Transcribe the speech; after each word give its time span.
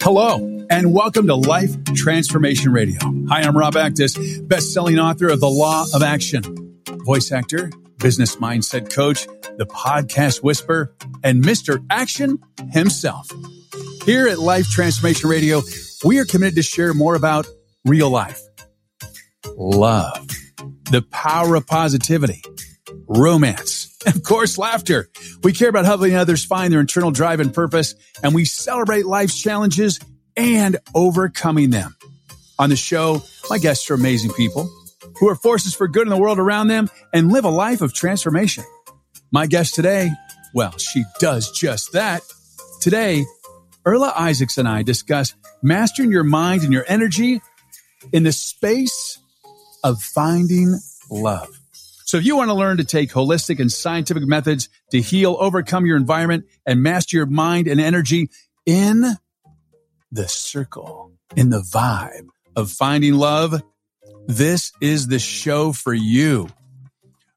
Hello, 0.00 0.64
and 0.70 0.94
welcome 0.94 1.26
to 1.26 1.34
Life 1.34 1.84
Transformation 1.94 2.72
Radio. 2.72 2.98
Hi, 3.28 3.42
I'm 3.42 3.54
Rob 3.54 3.74
Actis, 3.74 4.48
best-selling 4.48 4.98
author 4.98 5.28
of 5.28 5.40
The 5.40 5.50
Law 5.50 5.84
of 5.92 6.02
Action, 6.02 6.80
voice 7.04 7.30
actor, 7.30 7.70
business 7.98 8.36
mindset 8.36 8.90
coach, 8.90 9.26
the 9.58 9.66
podcast 9.66 10.42
whisper, 10.42 10.94
and 11.22 11.44
Mr. 11.44 11.84
Action 11.90 12.38
himself. 12.72 13.30
Here 14.06 14.26
at 14.26 14.38
Life 14.38 14.70
Transformation 14.70 15.28
Radio, 15.28 15.60
we 16.06 16.18
are 16.18 16.24
committed 16.24 16.54
to 16.54 16.62
share 16.62 16.94
more 16.94 17.16
about 17.16 17.46
real 17.84 18.08
life, 18.08 18.40
love, 19.56 20.26
the 20.90 21.02
power 21.10 21.54
of 21.54 21.66
positivity, 21.66 22.42
romance, 23.06 23.87
of 24.06 24.22
course, 24.22 24.58
laughter. 24.58 25.10
We 25.42 25.52
care 25.52 25.68
about 25.68 25.84
helping 25.84 26.14
others 26.14 26.44
find 26.44 26.72
their 26.72 26.80
internal 26.80 27.10
drive 27.10 27.40
and 27.40 27.52
purpose, 27.52 27.94
and 28.22 28.34
we 28.34 28.44
celebrate 28.44 29.06
life's 29.06 29.40
challenges 29.40 29.98
and 30.36 30.76
overcoming 30.94 31.70
them. 31.70 31.96
On 32.58 32.70
the 32.70 32.76
show, 32.76 33.22
my 33.50 33.58
guests 33.58 33.90
are 33.90 33.94
amazing 33.94 34.32
people 34.32 34.70
who 35.18 35.28
are 35.28 35.34
forces 35.34 35.74
for 35.74 35.88
good 35.88 36.06
in 36.06 36.10
the 36.10 36.18
world 36.18 36.38
around 36.38 36.68
them 36.68 36.88
and 37.12 37.32
live 37.32 37.44
a 37.44 37.50
life 37.50 37.80
of 37.80 37.92
transformation. 37.92 38.64
My 39.30 39.46
guest 39.46 39.74
today, 39.74 40.10
well, 40.54 40.76
she 40.78 41.04
does 41.18 41.50
just 41.52 41.92
that. 41.92 42.22
Today, 42.80 43.24
Earla 43.84 44.12
Isaacs 44.16 44.58
and 44.58 44.68
I 44.68 44.82
discuss 44.82 45.34
mastering 45.62 46.12
your 46.12 46.24
mind 46.24 46.62
and 46.62 46.72
your 46.72 46.84
energy 46.88 47.40
in 48.12 48.22
the 48.22 48.32
space 48.32 49.18
of 49.82 50.00
finding 50.00 50.78
love. 51.10 51.57
So 52.08 52.16
if 52.16 52.24
you 52.24 52.38
want 52.38 52.48
to 52.48 52.54
learn 52.54 52.78
to 52.78 52.84
take 52.84 53.10
holistic 53.10 53.60
and 53.60 53.70
scientific 53.70 54.22
methods 54.22 54.70
to 54.92 55.00
heal, 55.02 55.36
overcome 55.38 55.84
your 55.84 55.98
environment 55.98 56.46
and 56.64 56.82
master 56.82 57.18
your 57.18 57.26
mind 57.26 57.68
and 57.68 57.78
energy 57.78 58.30
in 58.64 59.04
the 60.10 60.26
circle, 60.26 61.12
in 61.36 61.50
the 61.50 61.60
vibe 61.60 62.28
of 62.56 62.70
finding 62.70 63.12
love, 63.12 63.62
this 64.26 64.72
is 64.80 65.08
the 65.08 65.18
show 65.18 65.74
for 65.74 65.92
you. 65.92 66.48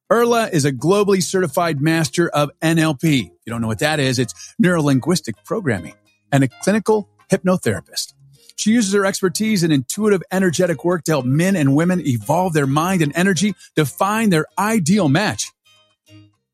Earla 0.10 0.50
is 0.54 0.64
a 0.64 0.72
globally 0.72 1.22
certified 1.22 1.82
master 1.82 2.30
of 2.30 2.50
NLP. 2.62 3.24
You 3.24 3.32
don't 3.48 3.60
know 3.60 3.68
what 3.68 3.80
that 3.80 4.00
is. 4.00 4.20
It's 4.20 4.56
neuro 4.58 4.82
linguistic 4.82 5.36
programming 5.44 5.96
and 6.32 6.46
a 6.46 6.48
clinical 6.48 7.10
hypnotherapist. 7.30 8.14
She 8.56 8.72
uses 8.72 8.94
her 8.94 9.06
expertise 9.06 9.64
in 9.64 9.72
intuitive 9.72 10.22
energetic 10.32 10.84
work 10.86 11.04
to 11.06 11.12
help 11.12 11.26
men 11.26 11.56
and 11.56 11.76
women 11.76 12.06
evolve 12.06 12.54
their 12.54 12.68
mind 12.68 13.02
and 13.02 13.12
energy 13.16 13.56
to 13.76 13.86
find 13.86 14.32
their 14.32 14.46
ideal 14.58 15.10
match. 15.10 15.52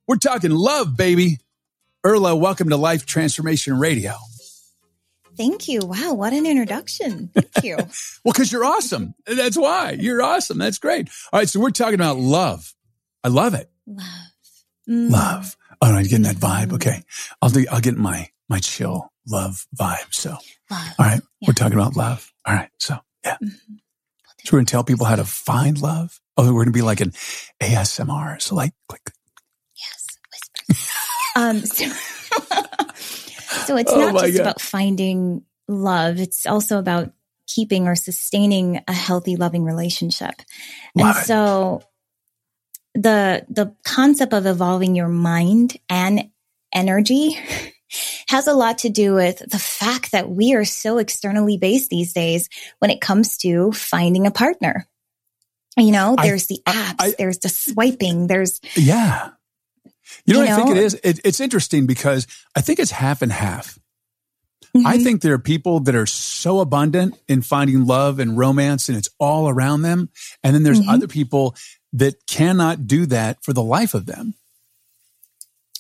We're 0.08 0.18
talking 0.18 0.52
love, 0.52 0.96
baby. 0.96 1.40
Earla, 2.06 2.40
welcome 2.40 2.70
to 2.70 2.78
Life 2.78 3.06
Transformation 3.06 3.78
Radio. 3.78 4.14
Thank 5.36 5.68
you. 5.68 5.82
Wow, 5.84 6.14
what 6.14 6.34
an 6.34 6.46
introduction. 6.46 7.30
Thank 7.34 7.64
you. 7.64 7.76
well, 8.24 8.34
because 8.34 8.52
you're 8.52 8.66
awesome. 8.66 9.14
That's 9.26 9.58
why. 9.58 9.92
You're 9.92 10.22
awesome. 10.22 10.58
That's 10.58 10.80
great. 10.80 11.10
All 11.32 11.40
right, 11.40 11.50
so 11.50 11.60
we're 11.60 11.70
talking 11.70 11.96
about 11.96 12.18
love. 12.18 12.74
I 13.24 13.28
love 13.28 13.54
it. 13.54 13.70
Love. 13.86 14.06
Mm. 14.90 15.12
Love. 15.12 15.58
Oh, 15.82 15.94
I'm 15.94 16.04
getting 16.04 16.24
that 16.24 16.38
vibe. 16.38 16.74
Okay. 16.74 17.04
I'll 17.42 17.50
do 17.50 17.66
I'll 17.72 17.82
get 17.82 17.98
my 17.98 18.30
my 18.50 18.60
chill 18.60 19.12
love 19.30 19.66
vibe. 19.78 20.14
So 20.14 20.38
love. 20.70 20.96
all 21.00 21.06
right. 21.06 21.22
Yeah. 21.42 21.48
We're 21.48 21.54
talking 21.54 21.78
about 21.78 21.96
love. 21.96 22.32
All 22.46 22.56
right. 22.56 22.70
So 22.80 22.98
yeah. 23.24 23.38
Mm-hmm. 23.44 23.76
So 24.44 24.54
we're 24.54 24.60
gonna 24.60 24.66
tell 24.66 24.84
people 24.84 25.06
how 25.06 25.16
to 25.16 25.26
find 25.26 25.80
love. 25.82 26.20
Oh, 26.38 26.54
we're 26.54 26.64
gonna 26.64 26.72
be 26.72 26.82
like 26.82 27.02
an 27.02 27.12
ASMR. 27.62 28.42
So 28.42 28.56
like 28.56 28.74
click. 28.88 29.12
Yes. 29.76 30.08
Whisper. 30.66 30.92
um 31.36 31.60
so 31.62 31.86
So 33.68 33.76
it's 33.76 33.92
oh 33.92 34.00
not 34.00 34.24
just 34.24 34.38
God. 34.38 34.42
about 34.42 34.62
finding 34.62 35.44
love. 35.68 36.20
It's 36.20 36.46
also 36.46 36.80
about 36.80 37.12
keeping 37.48 37.88
or 37.88 37.96
sustaining 37.96 38.82
a 38.88 38.94
healthy, 38.94 39.36
loving 39.36 39.64
relationship. 39.64 40.36
Love 40.96 41.16
and 41.16 41.18
it. 41.18 41.28
so 41.28 41.82
the, 42.94 43.46
the 43.50 43.76
concept 43.84 44.34
of 44.34 44.46
evolving 44.46 44.96
your 44.96 45.08
mind 45.08 45.78
and 45.90 46.30
energy 46.74 47.38
has 48.28 48.48
a 48.48 48.54
lot 48.54 48.80
to 48.80 48.90
do 48.90 49.14
with 49.14 49.40
the 49.40 49.60
fact 49.60 50.12
that 50.12 50.30
we 50.30 50.54
are 50.54 50.66
so 50.66 50.98
externally 50.98 51.58
based 51.58 51.90
these 51.90 52.14
days 52.14 52.50
when 52.80 52.92
it 52.92 53.02
comes 53.02 53.38
to 53.38 53.72
finding 53.72 54.28
a 54.28 54.32
partner. 54.32 54.86
You 55.78 55.92
know, 55.92 56.16
there's 56.22 56.46
I, 56.46 56.48
the 56.48 56.62
apps, 56.66 56.96
I, 57.00 57.08
I, 57.08 57.14
there's 57.18 57.40
the 57.40 57.50
swiping, 57.50 58.28
there's 58.28 58.60
yeah. 58.76 59.30
You 60.26 60.34
know, 60.34 60.42
you 60.42 60.48
know? 60.48 60.54
I 60.54 60.56
think 60.56 60.70
it 60.72 60.78
is. 60.78 61.00
It, 61.04 61.20
it's 61.24 61.40
interesting 61.40 61.86
because 61.86 62.28
I 62.56 62.62
think 62.62 62.80
it's 62.80 62.92
half 62.92 63.22
and 63.22 63.32
half. 63.32 63.78
Mm-hmm. 64.76 64.88
I 64.88 64.98
think 64.98 65.22
there 65.22 65.34
are 65.34 65.40
people 65.40 65.80
that 65.82 65.96
are 65.96 66.06
so 66.06 66.60
abundant 66.60 67.18
in 67.28 67.42
finding 67.42 67.86
love 67.86 68.20
and 68.20 68.38
romance 68.38 68.90
and 68.90 68.98
it's 68.98 69.10
all 69.20 69.50
around 69.50 69.82
them. 69.82 70.10
And 70.44 70.54
then 70.54 70.64
there's 70.64 70.80
mm-hmm. 70.80 70.90
other 70.90 71.08
people 71.08 71.56
that 71.94 72.28
cannot 72.28 72.86
do 72.86 73.06
that 73.08 73.44
for 73.44 73.54
the 73.54 73.64
life 73.64 73.94
of 73.94 74.06
them. 74.06 74.34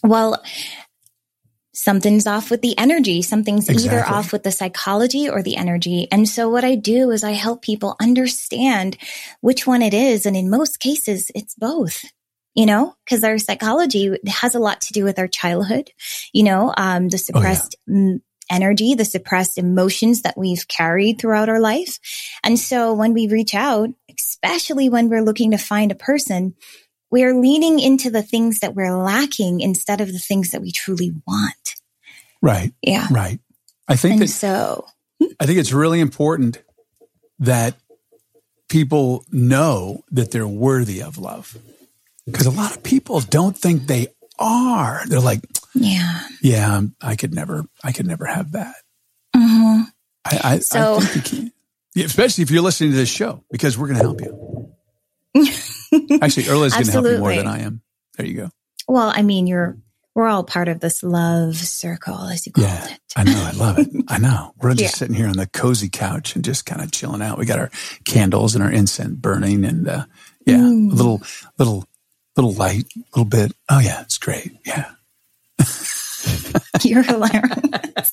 Well, 0.04 0.42
something's 1.78 2.26
off 2.26 2.50
with 2.50 2.64
the 2.64 2.76
energy. 2.78 3.22
Something's 3.22 3.70
exactly. 3.70 3.98
either 3.98 4.06
off 4.06 4.34
with 4.34 4.42
the 4.42 4.52
psychology 4.52 5.30
or 5.30 5.44
the 5.44 5.58
energy. 5.58 6.08
And 6.12 6.28
so 6.28 6.50
what 6.50 6.64
I 6.64 6.74
do 6.74 7.12
is 7.12 7.24
I 7.24 7.32
help 7.32 7.62
people 7.62 7.96
understand 8.02 8.98
which 9.42 9.68
one 9.68 9.84
it 9.84 9.94
is. 9.94 10.26
And 10.26 10.36
in 10.36 10.50
most 10.50 10.80
cases, 10.80 11.32
it's 11.36 11.56
both 11.56 12.04
you 12.56 12.66
know, 12.66 12.96
because 13.06 13.24
our 13.24 13.38
psychology 13.38 14.18
has 14.26 14.56
a 14.56 14.60
lot 14.60 14.82
to 14.82 14.92
do 14.92 15.04
with 15.04 15.20
our 15.20 15.28
childhood, 15.28 15.92
you 16.34 16.42
know, 16.42 16.74
um, 16.76 17.08
the 17.08 17.20
suppressed 17.20 17.76
oh, 17.88 17.94
yeah. 17.94 18.14
m- 18.14 18.24
energy, 18.50 18.96
the 18.96 19.06
suppressed 19.06 19.60
emotions 19.60 20.24
that 20.24 20.36
we've 20.36 20.68
carried 20.68 21.20
throughout 21.20 21.50
our 21.50 21.60
life. 21.60 22.00
And 22.44 22.58
so 22.58 22.94
when 22.94 23.14
we 23.14 23.28
reach 23.28 23.54
out, 23.54 23.90
especially 24.18 24.90
when 24.90 25.08
we're 25.08 25.22
looking 25.22 25.52
to 25.52 25.60
find 25.60 25.92
a 25.92 25.96
person, 25.96 26.56
we're 27.10 27.34
leaning 27.34 27.80
into 27.80 28.10
the 28.10 28.24
things 28.24 28.60
that 28.60 28.76
we're 28.76 28.96
lacking 28.96 29.62
instead 29.62 30.02
of 30.02 30.12
the 30.12 30.20
things 30.20 30.52
that 30.52 30.62
we 30.62 30.72
truly 30.72 31.14
want. 31.26 31.76
Right. 32.42 32.74
Yeah. 32.82 33.08
Right. 33.10 33.40
I 33.88 33.96
think 33.96 34.14
and 34.14 34.22
that 34.24 34.28
so 34.28 34.86
I 35.40 35.46
think 35.46 35.60
it's 35.60 35.74
really 35.74 36.00
important 36.00 36.62
that 37.40 37.76
people 38.70 39.24
know 39.32 40.04
that 40.12 40.32
they're 40.32 40.48
worthy 40.48 41.02
of 41.02 41.18
love 41.18 41.58
because 42.26 42.46
a 42.46 42.52
lot 42.52 42.76
of 42.76 42.84
people 42.84 43.22
don't 43.22 43.58
think 43.58 43.88
they 43.88 44.08
are. 44.38 45.02
They're 45.08 45.20
like, 45.20 45.42
yeah, 45.74 46.28
yeah, 46.42 46.82
I 47.02 47.16
could 47.16 47.34
never, 47.34 47.66
I 47.84 47.92
could 47.92 48.08
never 48.08 48.26
have 48.26 48.52
that. 48.52 48.76
Mm-hmm. 49.36 49.84
I, 50.26 50.40
I, 50.44 50.60
so, 50.60 50.98
I 50.98 51.00
think 51.00 51.34
you 51.34 51.40
can. 51.40 52.06
Especially 52.06 52.44
if 52.44 52.52
you're 52.52 52.62
listening 52.62 52.92
to 52.92 52.98
this 52.98 53.10
show, 53.10 53.44
because 53.50 53.78
we're 53.78 53.88
going 53.88 54.00
to 54.00 54.04
help 54.04 54.22
you. 54.22 54.74
Actually, 56.22 56.48
Earla's 56.48 56.74
going 56.74 56.86
to 56.86 56.92
help 56.92 57.06
you 57.06 57.18
more 57.18 57.36
than 57.36 57.48
I 57.48 57.60
am. 57.60 57.82
There 58.18 58.26
you 58.26 58.36
go. 58.36 58.50
Well, 58.88 59.12
I 59.14 59.22
mean, 59.22 59.48
you're 59.48 59.78
we're 60.16 60.28
all 60.28 60.44
part 60.44 60.68
of 60.68 60.80
this 60.80 61.04
love 61.04 61.56
circle, 61.56 62.20
as 62.22 62.48
you 62.48 62.52
call 62.52 62.64
yeah, 62.64 62.86
it. 62.88 63.00
I 63.16 63.24
know. 63.24 63.44
I 63.44 63.52
love 63.52 63.78
it. 63.78 63.88
I 64.08 64.18
know. 64.18 64.54
We're 64.58 64.72
just 64.72 64.82
yeah. 64.82 64.90
sitting 64.90 65.16
here 65.16 65.28
on 65.28 65.38
the 65.38 65.46
cozy 65.46 65.90
couch 65.90 66.36
and 66.36 66.44
just 66.44 66.66
kind 66.66 66.82
of 66.82 66.92
chilling 66.92 67.22
out. 67.22 67.38
We 67.38 67.46
got 67.46 67.60
our 67.60 67.70
candles 68.04 68.56
and 68.56 68.64
our 68.64 68.72
incense 68.72 69.16
burning, 69.16 69.64
and 69.64 69.88
uh, 69.88 70.06
yeah, 70.46 70.58
mm. 70.58 70.92
a 70.92 70.96
little 70.96 71.22
little 71.60 71.86
little 72.36 72.54
light, 72.54 72.86
a 72.96 73.00
little 73.16 73.30
bit. 73.30 73.52
Oh 73.70 73.80
yeah, 73.80 74.02
it's 74.02 74.18
great. 74.18 74.52
Yeah. 74.66 74.92
You're 76.84 77.04
hilarious. 77.04 78.12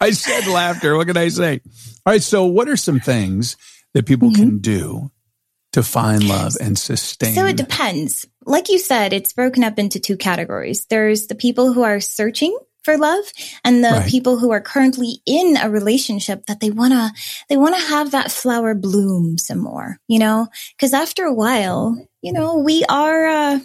I 0.00 0.10
said 0.10 0.46
laughter. 0.46 0.96
What 0.96 1.06
can 1.06 1.16
I 1.16 1.28
say? 1.28 1.60
All 2.04 2.12
right. 2.12 2.22
So, 2.22 2.46
what 2.46 2.68
are 2.68 2.76
some 2.76 3.00
things 3.00 3.56
that 3.94 4.06
people 4.06 4.30
mm-hmm. 4.30 4.42
can 4.42 4.58
do 4.58 5.10
to 5.74 5.82
find 5.82 6.26
love 6.26 6.56
and 6.60 6.78
sustain? 6.78 7.34
So, 7.34 7.46
it 7.46 7.56
depends. 7.56 8.26
Like 8.44 8.68
you 8.68 8.78
said, 8.78 9.12
it's 9.12 9.32
broken 9.32 9.64
up 9.64 9.78
into 9.78 10.00
two 10.00 10.16
categories. 10.16 10.86
There's 10.86 11.26
the 11.26 11.34
people 11.34 11.72
who 11.72 11.82
are 11.82 12.00
searching 12.00 12.56
for 12.82 12.98
love 12.98 13.24
and 13.64 13.82
the 13.82 13.88
right. 13.88 14.10
people 14.10 14.38
who 14.38 14.50
are 14.50 14.60
currently 14.60 15.22
in 15.24 15.56
a 15.56 15.70
relationship 15.70 16.44
that 16.46 16.60
they 16.60 16.70
want 16.70 16.92
to 16.92 17.10
they 17.48 17.56
want 17.56 17.74
to 17.74 17.80
have 17.80 18.10
that 18.10 18.30
flower 18.30 18.74
bloom 18.74 19.38
some 19.38 19.56
more 19.56 19.98
you 20.06 20.18
know 20.18 20.48
because 20.76 20.92
after 20.92 21.24
a 21.24 21.32
while 21.32 21.96
you 22.20 22.30
know 22.30 22.58
we 22.58 22.84
are 22.90 23.26
uh 23.26 23.58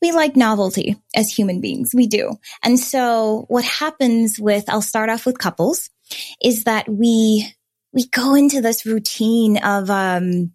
we 0.00 0.12
like 0.12 0.36
novelty 0.36 0.96
as 1.14 1.30
human 1.30 1.60
beings. 1.60 1.92
We 1.94 2.06
do. 2.06 2.36
And 2.62 2.78
so 2.78 3.46
what 3.48 3.64
happens 3.64 4.38
with, 4.38 4.68
I'll 4.68 4.82
start 4.82 5.10
off 5.10 5.26
with 5.26 5.38
couples 5.38 5.90
is 6.42 6.64
that 6.64 6.88
we, 6.88 7.52
we 7.92 8.06
go 8.08 8.34
into 8.34 8.60
this 8.60 8.86
routine 8.86 9.58
of, 9.58 9.90
um, 9.90 10.52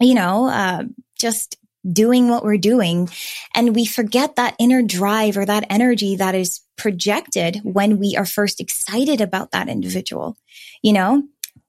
you 0.00 0.14
know, 0.14 0.48
uh, 0.48 0.84
just 1.18 1.58
doing 1.90 2.28
what 2.28 2.44
we're 2.44 2.56
doing. 2.56 3.08
And 3.54 3.74
we 3.74 3.86
forget 3.86 4.36
that 4.36 4.56
inner 4.58 4.82
drive 4.82 5.36
or 5.36 5.44
that 5.44 5.66
energy 5.70 6.16
that 6.16 6.34
is 6.34 6.60
projected 6.76 7.60
when 7.62 7.98
we 7.98 8.16
are 8.16 8.26
first 8.26 8.60
excited 8.60 9.20
about 9.20 9.52
that 9.52 9.68
individual, 9.68 10.36
you 10.82 10.92
know? 10.92 11.22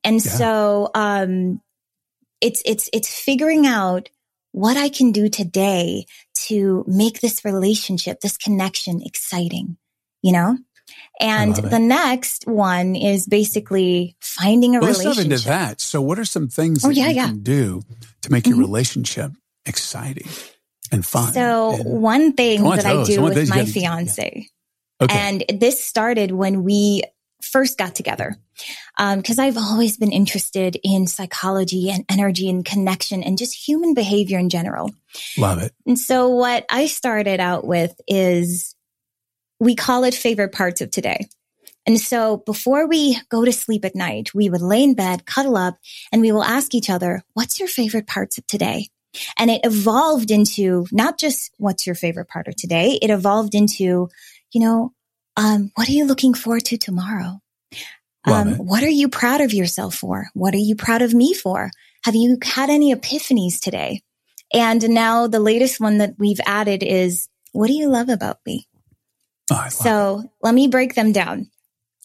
And 0.03 0.15
yeah. 0.15 0.31
so, 0.31 0.91
um, 0.95 1.61
it's, 2.41 2.61
it's, 2.65 2.89
it's 2.93 3.19
figuring 3.19 3.65
out 3.65 4.09
what 4.51 4.77
I 4.77 4.89
can 4.89 5.11
do 5.11 5.29
today 5.29 6.05
to 6.35 6.83
make 6.87 7.19
this 7.19 7.43
relationship, 7.45 8.19
this 8.19 8.37
connection 8.37 9.01
exciting, 9.03 9.77
you 10.21 10.31
know? 10.31 10.57
And 11.19 11.55
the 11.55 11.79
next 11.79 12.45
one 12.45 12.95
is 12.95 13.25
basically 13.25 14.15
finding 14.21 14.75
a 14.75 14.79
well, 14.79 14.89
relationship. 14.89 15.05
Let's 15.05 15.17
dive 15.17 15.31
into 15.31 15.45
that. 15.47 15.81
So 15.81 16.01
what 16.01 16.19
are 16.19 16.25
some 16.25 16.47
things 16.47 16.85
oh, 16.85 16.89
that 16.89 16.95
yeah, 16.95 17.07
you 17.07 17.15
yeah. 17.15 17.25
can 17.27 17.43
do 17.43 17.81
to 18.21 18.31
make 18.31 18.43
mm-hmm. 18.43 18.53
your 18.53 18.59
relationship 18.59 19.31
exciting 19.65 20.27
and 20.91 21.05
fun? 21.05 21.33
So 21.33 21.73
and 21.73 22.01
one 22.01 22.33
thing 22.33 22.63
that 22.63 22.85
I 22.85 23.03
do 23.03 23.21
with 23.21 23.49
my 23.49 23.65
fiance, 23.65 24.47
yeah. 25.01 25.05
okay. 25.05 25.17
and 25.17 25.59
this 25.59 25.83
started 25.83 26.31
when 26.31 26.63
we 26.63 27.01
first 27.41 27.77
got 27.77 27.95
together 27.95 28.35
because 28.97 29.39
um, 29.39 29.45
I've 29.45 29.57
always 29.57 29.97
been 29.97 30.11
interested 30.11 30.77
in 30.83 31.07
psychology 31.07 31.89
and 31.89 32.03
energy 32.09 32.49
and 32.49 32.65
connection 32.65 33.23
and 33.23 33.37
just 33.37 33.53
human 33.53 33.93
behavior 33.93 34.39
in 34.39 34.49
general. 34.49 34.91
Love 35.37 35.59
it. 35.59 35.71
And 35.85 35.99
so 35.99 36.29
what 36.29 36.65
I 36.69 36.87
started 36.87 37.39
out 37.39 37.65
with 37.65 37.99
is 38.07 38.75
we 39.59 39.75
call 39.75 40.03
it 40.03 40.13
favorite 40.13 40.51
parts 40.51 40.81
of 40.81 40.91
today. 40.91 41.27
And 41.85 41.99
so 41.99 42.37
before 42.45 42.87
we 42.87 43.17
go 43.29 43.45
to 43.45 43.51
sleep 43.53 43.85
at 43.85 43.95
night, 43.95 44.33
we 44.33 44.49
would 44.49 44.61
lay 44.61 44.83
in 44.83 44.93
bed, 44.93 45.25
cuddle 45.25 45.55
up, 45.55 45.77
and 46.11 46.21
we 46.21 46.33
will 46.33 46.43
ask 46.43 46.75
each 46.75 46.89
other, 46.89 47.23
what's 47.33 47.59
your 47.59 47.69
favorite 47.69 48.07
parts 48.07 48.37
of 48.37 48.45
today? 48.45 48.89
And 49.37 49.49
it 49.49 49.61
evolved 49.63 50.29
into 50.29 50.85
not 50.91 51.17
just 51.17 51.49
what's 51.57 51.87
your 51.87 51.95
favorite 51.95 52.27
part 52.27 52.47
of 52.47 52.55
today. 52.57 52.99
It 53.01 53.09
evolved 53.09 53.55
into, 53.55 54.09
you 54.51 54.61
know, 54.61 54.93
um, 55.37 55.71
what 55.75 55.87
are 55.87 55.93
you 55.93 56.05
looking 56.05 56.33
forward 56.33 56.65
to 56.65 56.77
tomorrow? 56.77 57.39
Um, 58.25 58.55
what 58.57 58.83
are 58.83 58.89
you 58.89 59.07
proud 59.07 59.39
of 59.39 59.53
yourself 59.53 59.95
for? 59.95 60.27
What 60.33 60.53
are 60.53 60.57
you 60.57 60.75
proud 60.75 61.01
of 61.01 61.13
me 61.13 61.33
for? 61.33 61.71
Have 62.03 62.15
you 62.15 62.37
had 62.43 62.69
any 62.69 62.93
epiphanies 62.93 63.61
today? 63.61 64.01
And 64.53 64.89
now 64.89 65.27
the 65.27 65.39
latest 65.39 65.79
one 65.79 65.99
that 65.99 66.15
we've 66.17 66.41
added 66.45 66.83
is, 66.83 67.29
what 67.53 67.67
do 67.67 67.73
you 67.73 67.87
love 67.87 68.09
about 68.09 68.39
me? 68.45 68.66
Oh, 69.51 69.65
so 69.69 70.19
it. 70.19 70.29
let 70.41 70.53
me 70.53 70.67
break 70.67 70.95
them 70.95 71.11
down. 71.11 71.49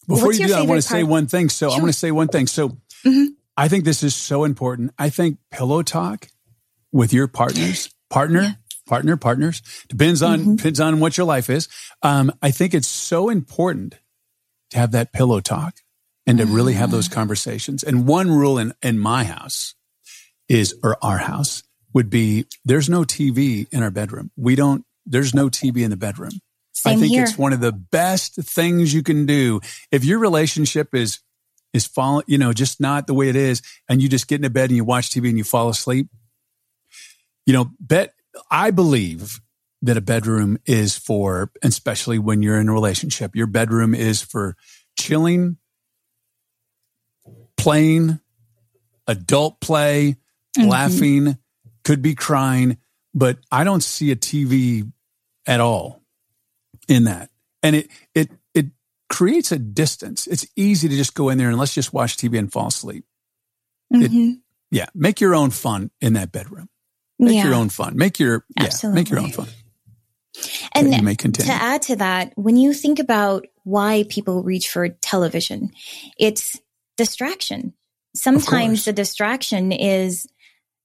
Before 0.09 0.27
What's 0.27 0.39
you 0.39 0.47
do 0.47 0.53
that, 0.53 0.59
I 0.59 0.63
want 0.63 0.83
to 0.83 0.89
part? 0.89 1.01
say 1.01 1.03
one 1.05 1.27
thing. 1.27 1.49
So 1.49 1.69
sure. 1.69 1.79
I 1.79 1.81
want 1.81 1.93
to 1.93 1.99
say 1.99 2.11
one 2.11 2.29
thing. 2.29 2.47
So 2.47 2.71
mm-hmm. 2.71 3.25
I 3.57 3.69
think 3.69 3.85
this 3.85 4.03
is 4.03 4.15
so 4.15 4.45
important. 4.45 4.93
I 4.99 5.11
think 5.11 5.39
pillow 5.51 5.83
talk 5.83 6.29
with 6.93 7.13
your 7.13 7.29
partners, 7.29 7.93
partner, 8.11 8.43
yeah. 8.43 8.53
partner, 8.87 9.17
partners 9.17 9.63
depends 9.89 10.23
on 10.23 10.41
mm-hmm. 10.41 10.55
depends 10.57 10.81
on 10.81 11.01
what 11.01 11.17
your 11.17 11.27
life 11.27 11.51
is. 11.51 11.69
Um, 12.03 12.33
I 12.43 12.51
think 12.51 12.75
it's 12.75 12.89
so 12.89 13.29
important 13.29 13.97
to 14.71 14.79
have 14.79 14.93
that 14.93 15.13
pillow 15.13 15.41
talk 15.41 15.77
and 16.27 16.39
to 16.39 16.47
really 16.47 16.75
have 16.75 16.91
those 16.91 17.09
mm. 17.09 17.13
conversations. 17.13 17.83
And 17.83 18.07
one 18.07 18.31
rule 18.31 18.59
in, 18.59 18.73
in 18.83 18.99
my 18.99 19.25
house 19.25 19.75
is, 20.49 20.75
or 20.83 20.97
our 21.03 21.19
house 21.19 21.63
would 21.93 22.11
be 22.11 22.47
there's 22.65 22.89
no 22.89 23.03
TV 23.03 23.67
in 23.73 23.83
our 23.83 23.91
bedroom. 23.91 24.31
We 24.37 24.55
don't, 24.55 24.85
there's 25.05 25.35
no 25.35 25.49
TV 25.49 25.83
in 25.83 25.91
the 25.91 25.97
bedroom. 25.97 26.33
Same 26.73 26.97
I 26.97 27.01
think 27.01 27.13
here. 27.13 27.23
it's 27.25 27.39
one 27.39 27.53
of 27.53 27.61
the 27.61 27.73
best 27.73 28.35
things 28.35 28.93
you 28.93 29.03
can 29.03 29.27
do. 29.27 29.61
If 29.91 30.05
your 30.05 30.19
relationship 30.19 30.95
is, 30.95 31.21
is 31.73 31.87
fall, 31.87 32.23
you 32.27 32.39
know, 32.39 32.53
just 32.53 32.81
not 32.81 33.07
the 33.07 33.15
way 33.15 33.29
it 33.29 33.37
is, 33.37 33.63
and 33.89 34.03
you 34.03 34.09
just 34.09 34.27
get 34.27 34.37
into 34.37 34.51
bed 34.51 34.71
and 34.71 34.77
you 34.77 34.85
watch 34.85 35.11
TV 35.11 35.29
and 35.29 35.39
you 35.39 35.45
fall 35.45 35.69
asleep, 35.69 36.09
you 37.47 37.53
know, 37.53 37.71
bet, 37.79 38.15
I 38.51 38.71
believe 38.71 39.41
that 39.83 39.97
a 39.97 40.01
bedroom 40.01 40.59
is 40.65 40.97
for, 40.97 41.51
especially 41.63 42.19
when 42.19 42.43
you're 42.43 42.61
in 42.61 42.69
a 42.69 42.73
relationship, 42.73 43.37
your 43.37 43.49
bedroom 43.49 43.95
is 43.95 44.23
for 44.23 44.57
chilling, 44.99 45.59
playing, 47.57 48.21
adult 49.07 49.61
play, 49.61 50.17
mm-hmm. 50.57 50.69
laughing, 50.69 51.39
could 51.85 52.01
be 52.01 52.15
crying, 52.15 52.79
but 53.13 53.39
I 53.51 53.65
don't 53.65 53.83
see 53.83 54.11
a 54.11 54.17
TV 54.17 54.91
at 55.47 55.61
all 55.61 56.02
in 56.89 57.05
that. 57.05 57.31
And 57.63 57.77
it, 57.77 57.91
it, 58.15 58.31
it 58.55 58.67
creates 59.09 59.53
a 59.53 59.59
distance. 59.59 60.27
It's 60.27 60.47
easy 60.57 60.89
to 60.89 60.97
just 60.97 61.15
go 61.15 61.29
in 61.29 61.39
there 61.39 61.49
and 61.49 61.59
let's 61.59 61.75
just 61.75 61.93
watch 61.93 62.17
TV 62.17 62.39
and 62.39 62.53
fall 62.53 62.69
asleep. 62.69 63.05
Mm-hmm. 63.93 64.31
It, 64.31 64.39
yeah. 64.71 64.87
Make 64.95 65.21
your 65.21 65.35
own 65.35 65.51
fun 65.51 65.91
in 66.01 66.15
that 66.15 66.33
bedroom. 66.33 66.69
Make 67.19 67.37
yeah. 67.37 67.45
your 67.45 67.55
own 67.55 67.69
fun. 67.69 67.97
Make 67.97 68.19
your, 68.19 68.45
Absolutely. 68.59 68.99
yeah, 68.99 69.03
make 69.03 69.11
your 69.11 69.21
own 69.21 69.31
fun. 69.31 69.49
And 70.75 70.95
you 70.95 71.03
may 71.03 71.15
continue. 71.15 71.53
to 71.53 71.63
add 71.63 71.83
to 71.83 71.97
that, 71.97 72.33
when 72.37 72.57
you 72.57 72.73
think 72.73 72.99
about 72.99 73.47
why 73.65 74.05
people 74.09 74.43
reach 74.43 74.71
for 74.71 74.89
television, 74.89 75.73
it's 76.19 76.59
distraction. 76.97 77.75
Sometimes 78.17 78.87
the 78.87 78.95
distraction 78.95 79.73
is, 79.73 80.27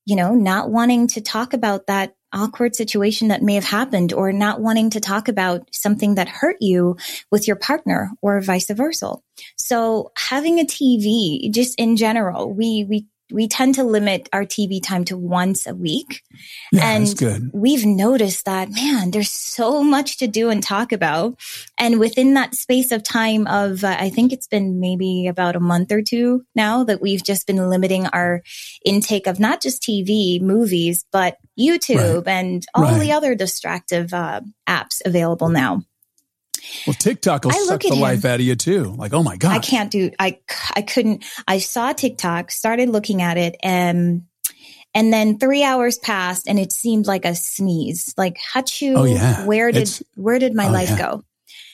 you 0.05 0.17
know, 0.17 0.35
not 0.35 0.69
wanting 0.69 1.07
to 1.07 1.21
talk 1.21 1.53
about 1.53 1.87
that 1.87 2.16
awkward 2.33 2.75
situation 2.75 3.29
that 3.29 3.41
may 3.41 3.55
have 3.55 3.63
happened 3.63 4.13
or 4.13 4.31
not 4.31 4.61
wanting 4.61 4.89
to 4.91 4.99
talk 4.99 5.27
about 5.27 5.67
something 5.71 6.15
that 6.15 6.27
hurt 6.27 6.57
you 6.59 6.97
with 7.31 7.47
your 7.47 7.55
partner 7.55 8.11
or 8.21 8.41
vice 8.41 8.69
versa. 8.69 9.13
So 9.57 10.11
having 10.17 10.59
a 10.59 10.65
TV 10.65 11.51
just 11.51 11.79
in 11.79 11.95
general, 11.95 12.53
we, 12.53 12.85
we 12.89 13.07
we 13.31 13.47
tend 13.47 13.75
to 13.75 13.83
limit 13.83 14.29
our 14.31 14.45
TV 14.45 14.81
time 14.81 15.03
to 15.05 15.17
once 15.17 15.67
a 15.67 15.75
week. 15.75 16.23
Yeah, 16.71 16.89
and 16.89 17.51
we've 17.53 17.85
noticed 17.85 18.45
that, 18.45 18.69
man, 18.69 19.11
there's 19.11 19.31
so 19.31 19.83
much 19.83 20.17
to 20.17 20.27
do 20.27 20.49
and 20.49 20.63
talk 20.63 20.91
about. 20.91 21.39
And 21.77 21.99
within 21.99 22.33
that 22.35 22.55
space 22.55 22.91
of 22.91 23.03
time 23.03 23.47
of, 23.47 23.83
uh, 23.83 23.95
I 23.99 24.09
think 24.09 24.31
it's 24.31 24.47
been 24.47 24.79
maybe 24.79 25.27
about 25.27 25.55
a 25.55 25.59
month 25.59 25.91
or 25.91 26.01
two 26.01 26.45
now 26.55 26.83
that 26.85 27.01
we've 27.01 27.23
just 27.23 27.47
been 27.47 27.69
limiting 27.69 28.07
our 28.07 28.41
intake 28.85 29.27
of 29.27 29.39
not 29.39 29.61
just 29.61 29.81
TV, 29.81 30.41
movies, 30.41 31.05
but 31.11 31.37
YouTube 31.59 32.25
right. 32.25 32.33
and 32.33 32.65
all 32.73 32.83
right. 32.83 32.99
the 32.99 33.11
other 33.11 33.35
distractive 33.35 34.13
uh, 34.13 34.41
apps 34.67 35.01
available 35.05 35.49
now. 35.49 35.83
Well, 36.85 36.93
TikTok 36.93 37.45
will 37.45 37.51
suck 37.51 37.81
the 37.81 37.89
him. 37.89 37.99
life 37.99 38.25
out 38.25 38.35
of 38.35 38.45
you 38.45 38.55
too. 38.55 38.95
Like, 38.97 39.13
oh 39.13 39.23
my 39.23 39.37
God. 39.37 39.55
I 39.55 39.59
can't 39.59 39.91
do, 39.91 40.11
I, 40.19 40.39
I 40.73 40.81
couldn't, 40.81 41.25
I 41.47 41.59
saw 41.59 41.93
TikTok, 41.93 42.51
started 42.51 42.89
looking 42.89 43.21
at 43.21 43.37
it 43.37 43.55
and, 43.61 44.23
and 44.93 45.13
then 45.13 45.37
three 45.37 45.63
hours 45.63 45.97
passed 45.97 46.47
and 46.47 46.59
it 46.59 46.71
seemed 46.71 47.07
like 47.07 47.25
a 47.25 47.35
sneeze. 47.35 48.13
Like, 48.17 48.37
hachu, 48.53 48.97
oh, 48.97 49.03
yeah. 49.03 49.45
where 49.45 49.71
did, 49.71 49.83
it's, 49.83 50.03
where 50.15 50.39
did 50.39 50.53
my 50.53 50.67
oh, 50.67 50.71
life 50.71 50.89
yeah. 50.89 50.97
go? 50.97 51.23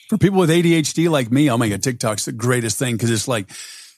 For 0.10 0.18
people 0.18 0.40
with 0.40 0.50
ADHD 0.50 1.10
like 1.10 1.32
me, 1.32 1.50
oh 1.50 1.58
my 1.58 1.70
God, 1.70 1.82
TikTok's 1.82 2.26
the 2.26 2.32
greatest 2.32 2.78
thing 2.78 2.96
because 2.96 3.10
it's 3.10 3.28
like 3.28 3.50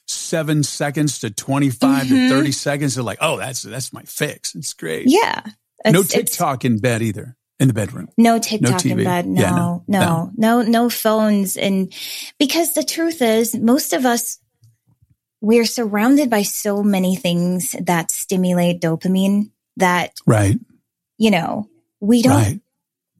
seven 0.06 0.62
seconds 0.62 1.20
to 1.20 1.30
25 1.30 2.06
mm-hmm. 2.06 2.14
to 2.14 2.28
30 2.30 2.52
seconds. 2.52 2.94
They're 2.94 3.04
like, 3.04 3.18
oh, 3.20 3.38
that's, 3.38 3.62
that's 3.62 3.92
my 3.92 4.02
fix. 4.02 4.54
It's 4.54 4.72
great. 4.72 5.06
Yeah. 5.08 5.42
no 5.84 6.02
TikTok 6.02 6.64
in 6.64 6.78
bed 6.78 7.02
either 7.02 7.36
in 7.58 7.68
the 7.68 7.74
bedroom. 7.74 8.08
No 8.16 8.38
TikTok 8.38 8.84
no 8.84 8.90
in 8.90 9.04
bed. 9.04 9.26
No, 9.26 9.40
yeah, 9.40 9.50
no, 9.50 9.84
no, 9.88 10.30
no, 10.36 10.62
no, 10.62 10.90
phones. 10.90 11.56
And 11.56 11.92
because 12.38 12.74
the 12.74 12.84
truth 12.84 13.22
is 13.22 13.54
most 13.54 13.92
of 13.92 14.04
us, 14.04 14.38
we're 15.40 15.64
surrounded 15.64 16.30
by 16.30 16.42
so 16.42 16.82
many 16.82 17.16
things 17.16 17.74
that 17.80 18.10
stimulate 18.10 18.80
dopamine 18.80 19.50
that, 19.76 20.14
right. 20.26 20.58
You 21.18 21.30
know, 21.30 21.70
we 22.00 22.20
don't 22.20 22.34
right. 22.34 22.60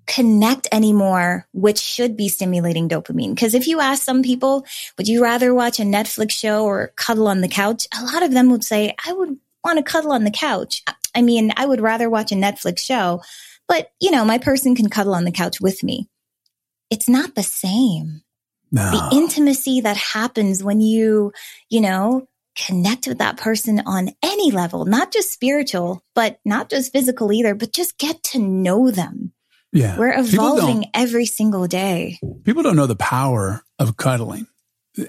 connect 0.06 0.68
anymore, 0.70 1.46
which 1.52 1.78
should 1.78 2.14
be 2.14 2.28
stimulating 2.28 2.90
dopamine. 2.90 3.38
Cause 3.38 3.54
if 3.54 3.66
you 3.66 3.80
ask 3.80 4.02
some 4.02 4.22
people, 4.22 4.66
would 4.98 5.08
you 5.08 5.22
rather 5.22 5.54
watch 5.54 5.80
a 5.80 5.84
Netflix 5.84 6.32
show 6.32 6.64
or 6.64 6.92
cuddle 6.96 7.28
on 7.28 7.40
the 7.40 7.48
couch? 7.48 7.86
A 7.98 8.04
lot 8.04 8.22
of 8.22 8.32
them 8.32 8.50
would 8.50 8.64
say, 8.64 8.94
I 9.06 9.14
would 9.14 9.38
want 9.64 9.78
to 9.78 9.82
cuddle 9.82 10.12
on 10.12 10.24
the 10.24 10.30
couch. 10.30 10.82
I 11.14 11.22
mean, 11.22 11.52
I 11.56 11.64
would 11.64 11.80
rather 11.80 12.10
watch 12.10 12.32
a 12.32 12.36
Netflix 12.36 12.80
show 12.80 13.22
but, 13.68 13.90
you 14.00 14.10
know, 14.10 14.24
my 14.24 14.38
person 14.38 14.74
can 14.74 14.88
cuddle 14.88 15.14
on 15.14 15.24
the 15.24 15.32
couch 15.32 15.60
with 15.60 15.82
me. 15.82 16.08
It's 16.90 17.08
not 17.08 17.34
the 17.34 17.42
same. 17.42 18.22
No. 18.70 18.90
The 18.90 19.16
intimacy 19.16 19.80
that 19.82 19.96
happens 19.96 20.62
when 20.62 20.80
you, 20.80 21.32
you 21.68 21.80
know, 21.80 22.28
connect 22.56 23.06
with 23.06 23.18
that 23.18 23.36
person 23.36 23.82
on 23.86 24.10
any 24.22 24.50
level, 24.50 24.84
not 24.84 25.12
just 25.12 25.32
spiritual, 25.32 26.02
but 26.14 26.38
not 26.44 26.70
just 26.70 26.92
physical 26.92 27.32
either, 27.32 27.54
but 27.54 27.72
just 27.72 27.98
get 27.98 28.22
to 28.22 28.38
know 28.38 28.90
them. 28.90 29.32
Yeah. 29.72 29.98
We're 29.98 30.18
evolving 30.18 30.86
every 30.94 31.26
single 31.26 31.66
day. 31.66 32.18
People 32.44 32.62
don't 32.62 32.76
know 32.76 32.86
the 32.86 32.96
power 32.96 33.62
of 33.78 33.96
cuddling. 33.96 34.46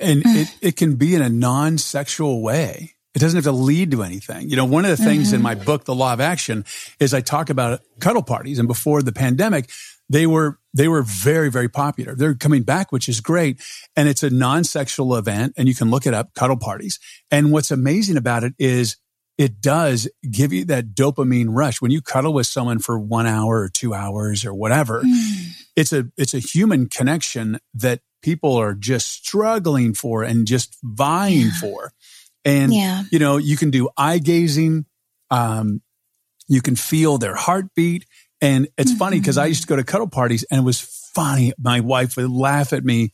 And 0.02 0.24
it, 0.26 0.56
it 0.62 0.76
can 0.76 0.96
be 0.96 1.16
in 1.16 1.22
a 1.22 1.30
non 1.30 1.78
sexual 1.78 2.42
way. 2.42 2.94
It 3.18 3.20
doesn't 3.20 3.36
have 3.36 3.46
to 3.46 3.52
lead 3.52 3.90
to 3.92 4.04
anything. 4.04 4.48
You 4.48 4.58
know, 4.58 4.66
one 4.66 4.86
of 4.86 4.96
the 4.96 5.04
things 5.04 5.30
mm-hmm. 5.30 5.38
in 5.38 5.42
my 5.42 5.56
book, 5.56 5.86
The 5.86 5.96
Law 5.96 6.14
of 6.14 6.22
Action, 6.22 6.66
is 7.00 7.16
I 7.16 7.22
talk 7.22 7.50
about 7.50 7.82
cuddle 8.00 8.22
parties. 8.22 8.60
And 8.60 8.68
before 8.68 9.02
the 9.02 9.12
pandemic, 9.12 9.72
they 10.08 10.28
were 10.28 10.60
they 10.76 10.88
were 10.88 11.02
very 11.02 11.50
very 11.50 11.68
popular. 11.68 12.14
They're 12.14 12.36
coming 12.36 12.62
back, 12.62 12.92
which 12.92 13.10
is 13.10 13.20
great, 13.20 13.60
and 13.96 14.08
it's 14.08 14.22
a 14.22 14.30
non-sexual 14.30 15.16
event, 15.16 15.56
and 15.58 15.68
you 15.68 15.74
can 15.74 15.90
look 15.90 16.06
it 16.06 16.14
up, 16.14 16.36
cuddle 16.36 16.58
parties. 16.58 17.00
And 17.32 17.52
what's 17.52 17.72
amazing 17.72 18.18
about 18.18 18.44
it 18.44 18.54
is 18.60 18.98
it 19.40 19.62
does 19.62 20.08
give 20.30 20.54
you 20.54 20.66
that 20.66 20.94
dopamine 20.94 21.48
rush 21.50 21.82
when 21.82 21.90
you 21.90 22.04
cuddle 22.04 22.34
with 22.34 22.46
someone 22.46 22.78
for 22.78 23.00
one 23.00 23.26
hour 23.26 23.62
or 23.62 23.70
two 23.70 23.96
hours 23.96 24.46
or 24.46 24.54
whatever. 24.54 25.02
Mm. 25.02 25.66
It's 25.76 25.92
a 25.92 26.06
it's 26.18 26.36
a 26.36 26.40
human 26.40 26.88
connection 26.88 27.58
that 27.74 28.02
people 28.22 28.56
are 28.56 28.76
just 28.76 29.12
struggling 29.12 29.96
for 29.96 30.22
and 30.22 30.46
just 30.46 30.78
vying 30.84 31.48
yeah. 31.48 31.60
for. 31.60 31.94
And, 32.48 32.74
yeah. 32.74 33.04
you 33.12 33.20
know, 33.20 33.36
you 33.36 33.58
can 33.58 33.72
do 33.72 33.90
eye 33.98 34.20
gazing. 34.20 34.86
Um, 35.30 35.82
you 36.48 36.62
can 36.62 36.78
feel 36.78 37.18
their 37.18 37.36
heartbeat. 37.36 38.06
And 38.40 38.70
it's 38.78 38.92
mm-hmm. 38.92 39.00
funny 39.00 39.20
because 39.20 39.38
I 39.38 39.48
used 39.48 39.64
to 39.64 39.68
go 39.68 39.76
to 39.76 39.84
cuddle 39.84 40.08
parties 40.08 40.46
and 40.50 40.62
it 40.62 40.64
was 40.64 40.80
funny. 41.14 41.52
My 41.60 41.82
wife 41.82 42.16
would 42.16 42.32
laugh 42.32 42.72
at 42.72 42.86
me 42.86 43.12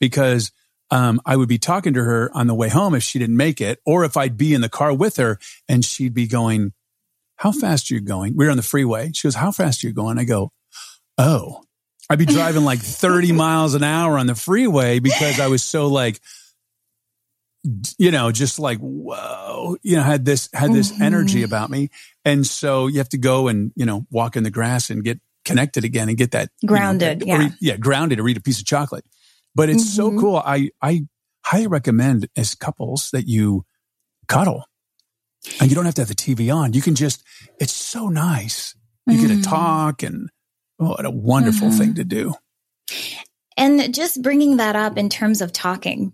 because 0.00 0.52
um, 0.90 1.18
I 1.24 1.34
would 1.34 1.48
be 1.48 1.56
talking 1.56 1.94
to 1.94 2.04
her 2.04 2.30
on 2.34 2.46
the 2.46 2.54
way 2.54 2.68
home 2.68 2.94
if 2.94 3.02
she 3.02 3.18
didn't 3.18 3.38
make 3.38 3.62
it, 3.62 3.80
or 3.86 4.04
if 4.04 4.18
I'd 4.18 4.36
be 4.36 4.52
in 4.52 4.60
the 4.60 4.68
car 4.68 4.92
with 4.92 5.16
her 5.16 5.38
and 5.66 5.82
she'd 5.82 6.12
be 6.12 6.26
going, 6.26 6.74
How 7.36 7.52
fast 7.52 7.90
are 7.90 7.94
you 7.94 8.00
going? 8.02 8.36
We 8.36 8.44
were 8.44 8.50
on 8.50 8.58
the 8.58 8.62
freeway. 8.62 9.12
She 9.14 9.26
goes, 9.26 9.34
How 9.34 9.50
fast 9.50 9.82
are 9.82 9.86
you 9.86 9.94
going? 9.94 10.18
I 10.18 10.24
go, 10.24 10.52
Oh, 11.16 11.62
I'd 12.10 12.18
be 12.18 12.26
driving 12.26 12.64
like 12.64 12.80
30 12.80 13.32
miles 13.44 13.74
an 13.74 13.82
hour 13.82 14.18
on 14.18 14.26
the 14.26 14.34
freeway 14.34 14.98
because 14.98 15.40
I 15.40 15.46
was 15.46 15.64
so 15.64 15.86
like, 15.86 16.20
you 17.98 18.10
know, 18.10 18.30
just 18.30 18.58
like, 18.58 18.78
whoa, 18.78 19.76
you 19.82 19.96
know, 19.96 20.02
had 20.02 20.24
this, 20.24 20.48
had 20.52 20.72
this 20.72 20.92
mm-hmm. 20.92 21.02
energy 21.02 21.42
about 21.42 21.70
me. 21.70 21.90
And 22.24 22.46
so 22.46 22.86
you 22.86 22.98
have 22.98 23.08
to 23.10 23.18
go 23.18 23.48
and, 23.48 23.72
you 23.74 23.86
know, 23.86 24.06
walk 24.10 24.36
in 24.36 24.42
the 24.42 24.50
grass 24.50 24.90
and 24.90 25.02
get 25.02 25.20
connected 25.44 25.84
again 25.84 26.08
and 26.08 26.18
get 26.18 26.32
that 26.32 26.50
grounded. 26.66 27.20
You 27.20 27.26
know, 27.26 27.40
yeah. 27.40 27.46
Eat, 27.46 27.52
yeah. 27.60 27.76
Grounded 27.76 28.20
or 28.20 28.28
eat 28.28 28.36
a 28.36 28.42
piece 28.42 28.60
of 28.60 28.66
chocolate. 28.66 29.04
But 29.54 29.70
it's 29.70 29.84
mm-hmm. 29.84 30.16
so 30.16 30.20
cool. 30.20 30.36
I, 30.36 30.70
I 30.82 31.06
highly 31.44 31.66
recommend 31.66 32.28
as 32.36 32.54
couples 32.54 33.10
that 33.12 33.26
you 33.26 33.64
cuddle 34.28 34.64
and 35.60 35.70
you 35.70 35.74
don't 35.74 35.84
have 35.84 35.94
to 35.94 36.00
have 36.00 36.08
the 36.08 36.14
TV 36.14 36.54
on. 36.54 36.72
You 36.72 36.82
can 36.82 36.94
just, 36.94 37.22
it's 37.58 37.72
so 37.72 38.08
nice. 38.08 38.74
You 39.06 39.14
mm-hmm. 39.14 39.26
get 39.26 39.28
to 39.28 39.40
mm. 39.40 39.50
talk 39.50 40.02
and 40.02 40.30
oh, 40.80 40.90
what 40.90 41.04
a 41.04 41.10
wonderful 41.10 41.70
thing 41.70 41.88
mm-hmm. 41.88 41.96
to 41.96 42.04
do. 42.04 42.34
And 43.56 43.94
just 43.94 44.22
bringing 44.22 44.56
that 44.56 44.76
up 44.76 44.98
in 44.98 45.08
terms 45.08 45.40
of 45.40 45.52
talking, 45.52 46.12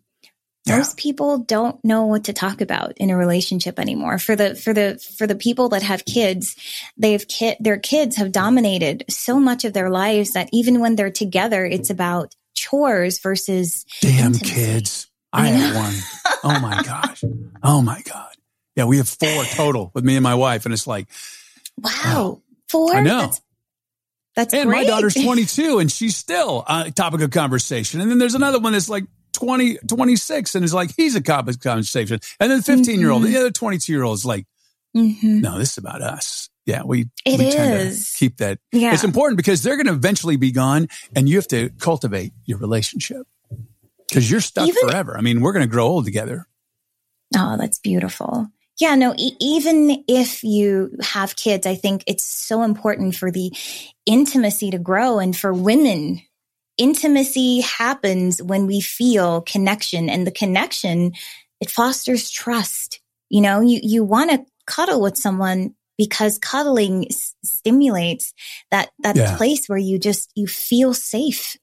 yeah. 0.70 0.78
most 0.78 0.96
people 0.96 1.38
don't 1.38 1.82
know 1.84 2.06
what 2.06 2.24
to 2.24 2.32
talk 2.32 2.60
about 2.60 2.92
in 2.96 3.10
a 3.10 3.16
relationship 3.16 3.78
anymore 3.78 4.18
for 4.18 4.36
the 4.36 4.54
for 4.54 4.72
the 4.72 4.98
for 5.18 5.26
the 5.26 5.34
people 5.34 5.68
that 5.70 5.82
have 5.82 6.04
kids 6.04 6.56
they've 6.96 7.26
kid 7.28 7.56
their 7.60 7.78
kids 7.78 8.16
have 8.16 8.32
dominated 8.32 9.04
so 9.08 9.38
much 9.38 9.64
of 9.64 9.72
their 9.72 9.90
lives 9.90 10.32
that 10.32 10.48
even 10.52 10.80
when 10.80 10.96
they're 10.96 11.10
together 11.10 11.64
it's 11.64 11.90
about 11.90 12.34
chores 12.54 13.18
versus 13.18 13.84
damn 14.00 14.32
intimacy. 14.32 14.54
kids 14.54 15.10
i 15.32 15.48
have 15.48 15.76
one 15.76 15.94
oh 16.44 16.60
my 16.60 16.82
gosh 16.82 17.22
oh 17.62 17.82
my 17.82 18.00
god 18.02 18.32
yeah 18.76 18.84
we 18.84 18.96
have 18.96 19.08
four 19.08 19.44
total 19.44 19.90
with 19.94 20.04
me 20.04 20.16
and 20.16 20.22
my 20.22 20.34
wife 20.34 20.64
and 20.64 20.72
it's 20.72 20.86
like 20.86 21.08
wow 21.78 21.90
oh, 22.06 22.42
four. 22.68 22.94
i 22.94 23.00
know 23.00 23.20
that's 23.20 23.40
that's 24.36 24.54
and 24.54 24.68
great. 24.68 24.82
my 24.82 24.84
daughter's 24.84 25.14
22 25.22 25.78
and 25.78 25.90
she's 25.90 26.16
still 26.16 26.64
a 26.68 26.90
topic 26.90 27.20
of 27.20 27.30
conversation. 27.30 28.00
And 28.00 28.10
then 28.10 28.18
there's 28.18 28.34
another 28.34 28.58
one 28.58 28.72
that's 28.72 28.88
like 28.88 29.04
20, 29.32 29.78
26 29.88 30.54
and 30.54 30.64
is 30.64 30.74
like, 30.74 30.94
he's 30.96 31.14
a 31.14 31.20
topic 31.20 31.56
of 31.56 31.60
conversation. 31.60 32.20
And 32.38 32.50
then 32.50 32.62
15 32.62 32.84
mm-hmm. 32.84 33.00
year 33.00 33.10
old, 33.10 33.22
the 33.22 33.36
other 33.36 33.50
22 33.50 33.92
year 33.92 34.02
old 34.02 34.16
is 34.16 34.24
like, 34.24 34.46
mm-hmm. 34.96 35.40
no, 35.40 35.58
this 35.58 35.72
is 35.72 35.78
about 35.78 36.02
us. 36.02 36.48
Yeah, 36.66 36.82
we, 36.84 37.08
it 37.24 37.38
we 37.38 37.46
is. 37.46 38.14
keep 38.16 38.36
that. 38.36 38.58
Yeah. 38.70 38.92
It's 38.92 39.04
important 39.04 39.38
because 39.38 39.62
they're 39.62 39.76
going 39.76 39.86
to 39.86 39.92
eventually 39.92 40.36
be 40.36 40.52
gone 40.52 40.88
and 41.16 41.28
you 41.28 41.36
have 41.36 41.48
to 41.48 41.70
cultivate 41.78 42.32
your 42.44 42.58
relationship 42.58 43.26
because 44.08 44.30
you're 44.30 44.40
stuck 44.40 44.68
Even, 44.68 44.88
forever. 44.88 45.16
I 45.16 45.20
mean, 45.20 45.40
we're 45.40 45.52
going 45.52 45.66
to 45.66 45.70
grow 45.70 45.86
old 45.86 46.04
together. 46.04 46.46
Oh, 47.36 47.56
that's 47.56 47.78
beautiful. 47.78 48.48
Yeah, 48.80 48.94
no, 48.94 49.14
e- 49.16 49.36
even 49.40 50.04
if 50.08 50.42
you 50.42 50.96
have 51.02 51.36
kids, 51.36 51.66
I 51.66 51.74
think 51.74 52.02
it's 52.06 52.24
so 52.24 52.62
important 52.62 53.14
for 53.14 53.30
the 53.30 53.52
intimacy 54.06 54.70
to 54.70 54.78
grow 54.78 55.18
and 55.18 55.36
for 55.36 55.52
women. 55.52 56.22
Intimacy 56.78 57.60
happens 57.60 58.42
when 58.42 58.66
we 58.66 58.80
feel 58.80 59.42
connection 59.42 60.08
and 60.08 60.26
the 60.26 60.30
connection, 60.30 61.12
it 61.60 61.70
fosters 61.70 62.30
trust. 62.30 63.00
You 63.28 63.42
know, 63.42 63.60
you, 63.60 63.80
you 63.82 64.04
want 64.04 64.30
to 64.30 64.44
cuddle 64.66 65.00
with 65.00 65.16
someone 65.16 65.74
because 65.98 66.38
cuddling 66.38 67.06
s- 67.10 67.34
stimulates 67.44 68.32
that, 68.70 68.90
that 69.00 69.16
yeah. 69.16 69.36
place 69.36 69.68
where 69.68 69.78
you 69.78 69.98
just, 69.98 70.30
you 70.34 70.46
feel 70.46 70.94
safe. 70.94 71.56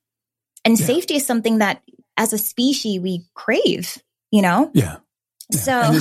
And 0.63 0.79
yeah. 0.79 0.85
safety 0.85 1.15
is 1.15 1.25
something 1.25 1.57
that 1.59 1.81
as 2.17 2.33
a 2.33 2.37
species 2.37 2.99
we 2.99 3.25
crave, 3.33 3.97
you 4.31 4.41
know? 4.41 4.69
Yeah. 4.73 4.97
yeah. 5.51 5.59
So 5.59 5.99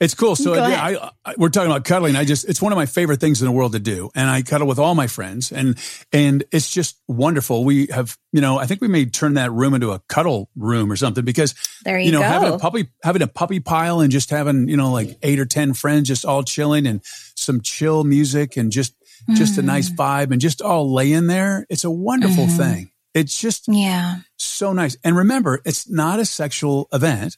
it's 0.00 0.14
cool. 0.14 0.36
So 0.36 0.54
yeah, 0.54 0.82
I, 0.82 1.10
I, 1.24 1.34
we're 1.36 1.48
talking 1.48 1.70
about 1.70 1.84
cuddling. 1.84 2.14
I 2.14 2.24
just, 2.24 2.48
it's 2.48 2.62
one 2.62 2.72
of 2.72 2.76
my 2.76 2.86
favorite 2.86 3.18
things 3.18 3.42
in 3.42 3.46
the 3.46 3.52
world 3.52 3.72
to 3.72 3.80
do. 3.80 4.10
And 4.14 4.30
I 4.30 4.42
cuddle 4.42 4.68
with 4.68 4.78
all 4.78 4.94
my 4.94 5.08
friends 5.08 5.50
and, 5.50 5.76
and 6.12 6.44
it's 6.52 6.72
just 6.72 7.00
wonderful. 7.08 7.64
We 7.64 7.86
have, 7.86 8.16
you 8.32 8.40
know, 8.40 8.58
I 8.58 8.66
think 8.66 8.80
we 8.80 8.86
may 8.86 9.06
turn 9.06 9.34
that 9.34 9.50
room 9.50 9.74
into 9.74 9.90
a 9.90 10.00
cuddle 10.08 10.50
room 10.56 10.92
or 10.92 10.96
something 10.96 11.24
because, 11.24 11.54
there 11.84 11.98
you, 11.98 12.06
you 12.06 12.12
know, 12.12 12.20
go. 12.20 12.26
having 12.26 12.52
a 12.52 12.58
puppy, 12.58 12.88
having 13.02 13.22
a 13.22 13.26
puppy 13.26 13.58
pile 13.58 14.00
and 14.00 14.12
just 14.12 14.30
having, 14.30 14.68
you 14.68 14.76
know, 14.76 14.92
like 14.92 15.18
eight 15.22 15.40
or 15.40 15.46
10 15.46 15.74
friends 15.74 16.06
just 16.06 16.24
all 16.24 16.44
chilling 16.44 16.86
and 16.86 17.00
some 17.34 17.60
chill 17.60 18.04
music 18.04 18.56
and 18.56 18.70
just, 18.70 18.94
mm. 19.28 19.34
just 19.34 19.58
a 19.58 19.62
nice 19.62 19.90
mm-hmm. 19.90 20.00
vibe 20.00 20.30
and 20.30 20.40
just 20.40 20.62
all 20.62 20.92
laying 20.92 21.26
there. 21.26 21.66
It's 21.68 21.84
a 21.84 21.90
wonderful 21.90 22.46
mm. 22.46 22.56
thing. 22.56 22.92
It's 23.14 23.40
just 23.40 23.64
yeah, 23.66 24.18
so 24.36 24.72
nice. 24.72 24.96
And 25.02 25.16
remember, 25.16 25.60
it's 25.64 25.88
not 25.88 26.20
a 26.20 26.24
sexual 26.24 26.88
event. 26.92 27.36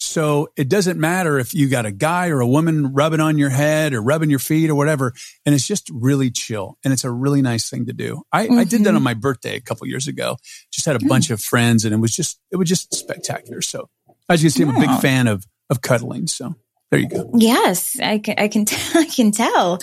So 0.00 0.48
it 0.56 0.70
doesn't 0.70 0.98
matter 0.98 1.38
if 1.38 1.52
you 1.52 1.68
got 1.68 1.84
a 1.84 1.92
guy 1.92 2.28
or 2.28 2.40
a 2.40 2.46
woman 2.46 2.94
rubbing 2.94 3.20
on 3.20 3.36
your 3.36 3.50
head 3.50 3.92
or 3.92 4.00
rubbing 4.00 4.30
your 4.30 4.38
feet 4.38 4.70
or 4.70 4.74
whatever. 4.74 5.12
And 5.44 5.54
it's 5.54 5.66
just 5.66 5.90
really 5.92 6.30
chill. 6.30 6.78
And 6.82 6.92
it's 6.92 7.04
a 7.04 7.10
really 7.10 7.42
nice 7.42 7.68
thing 7.68 7.86
to 7.86 7.92
do. 7.92 8.22
I, 8.32 8.46
mm-hmm. 8.46 8.58
I 8.58 8.64
did 8.64 8.84
that 8.84 8.88
on 8.88 8.94
mm-hmm. 8.96 9.04
my 9.04 9.14
birthday 9.14 9.56
a 9.56 9.60
couple 9.60 9.86
years 9.86 10.08
ago. 10.08 10.38
Just 10.72 10.86
had 10.86 10.96
a 10.96 11.04
bunch 11.06 11.30
of 11.30 11.42
friends 11.42 11.84
and 11.84 11.94
it 11.94 11.98
was 11.98 12.12
just, 12.12 12.40
it 12.50 12.56
was 12.56 12.68
just 12.68 12.94
spectacular. 12.94 13.60
So 13.60 13.90
as 14.30 14.42
you 14.42 14.48
can 14.48 14.56
see, 14.56 14.62
I'm 14.62 14.74
a 14.74 14.80
big 14.80 15.00
fan 15.00 15.26
of, 15.26 15.46
of 15.68 15.82
cuddling. 15.82 16.28
So 16.28 16.54
there 16.90 16.98
you 16.98 17.08
go. 17.08 17.30
Yes, 17.34 18.00
I 18.00 18.18
can, 18.18 18.36
I 18.38 18.48
can, 18.48 18.64
t- 18.64 18.98
I 18.98 19.04
can 19.04 19.32
tell. 19.32 19.80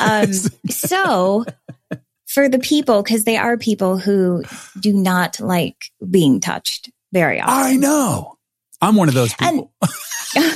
Um, 0.00 0.32
so 0.70 1.44
for 2.26 2.48
the 2.48 2.58
people, 2.58 3.02
cause 3.02 3.24
they 3.24 3.36
are 3.36 3.58
people 3.58 3.98
who 3.98 4.44
do 4.80 4.94
not 4.94 5.40
like 5.40 5.90
being 6.10 6.40
touched 6.40 6.90
very 7.12 7.38
often. 7.38 7.54
I 7.54 7.76
know. 7.76 8.37
I'm 8.80 8.96
one 8.96 9.08
of 9.08 9.14
those 9.14 9.34
people. 9.34 9.72
And- 9.82 9.94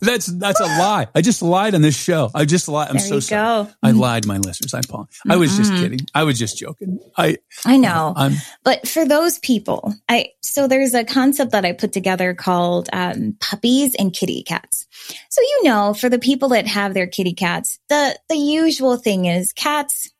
that's 0.00 0.26
that's 0.26 0.60
a 0.60 0.64
lie. 0.64 1.08
I 1.14 1.20
just 1.20 1.42
lied 1.42 1.74
on 1.74 1.82
this 1.82 1.96
show. 1.96 2.30
I 2.34 2.44
just 2.44 2.68
lied. 2.68 2.88
I'm 2.88 2.96
there 2.96 3.06
so 3.06 3.20
sorry. 3.20 3.64
Go. 3.64 3.70
I 3.82 3.90
lied, 3.90 4.26
my 4.26 4.38
listeners. 4.38 4.74
I 4.74 4.80
apologize. 4.80 5.18
I 5.28 5.36
was 5.36 5.56
just 5.56 5.72
kidding. 5.74 6.00
I 6.14 6.24
was 6.24 6.38
just 6.38 6.56
joking. 6.56 6.98
I 7.16 7.38
I 7.64 7.76
know. 7.76 8.12
I'm, 8.16 8.34
but 8.64 8.86
for 8.86 9.04
those 9.06 9.38
people, 9.40 9.94
I 10.08 10.30
so 10.42 10.68
there's 10.68 10.94
a 10.94 11.04
concept 11.04 11.52
that 11.52 11.64
I 11.64 11.72
put 11.72 11.92
together 11.92 12.34
called 12.34 12.88
um, 12.92 13.36
puppies 13.40 13.94
and 13.96 14.12
kitty 14.12 14.42
cats. 14.42 14.86
So 15.30 15.40
you 15.40 15.64
know, 15.64 15.94
for 15.94 16.08
the 16.08 16.18
people 16.18 16.50
that 16.50 16.66
have 16.66 16.94
their 16.94 17.06
kitty 17.06 17.32
cats, 17.34 17.78
the 17.88 18.16
the 18.28 18.36
usual 18.36 18.96
thing 18.96 19.24
is 19.26 19.52
cats. 19.52 20.10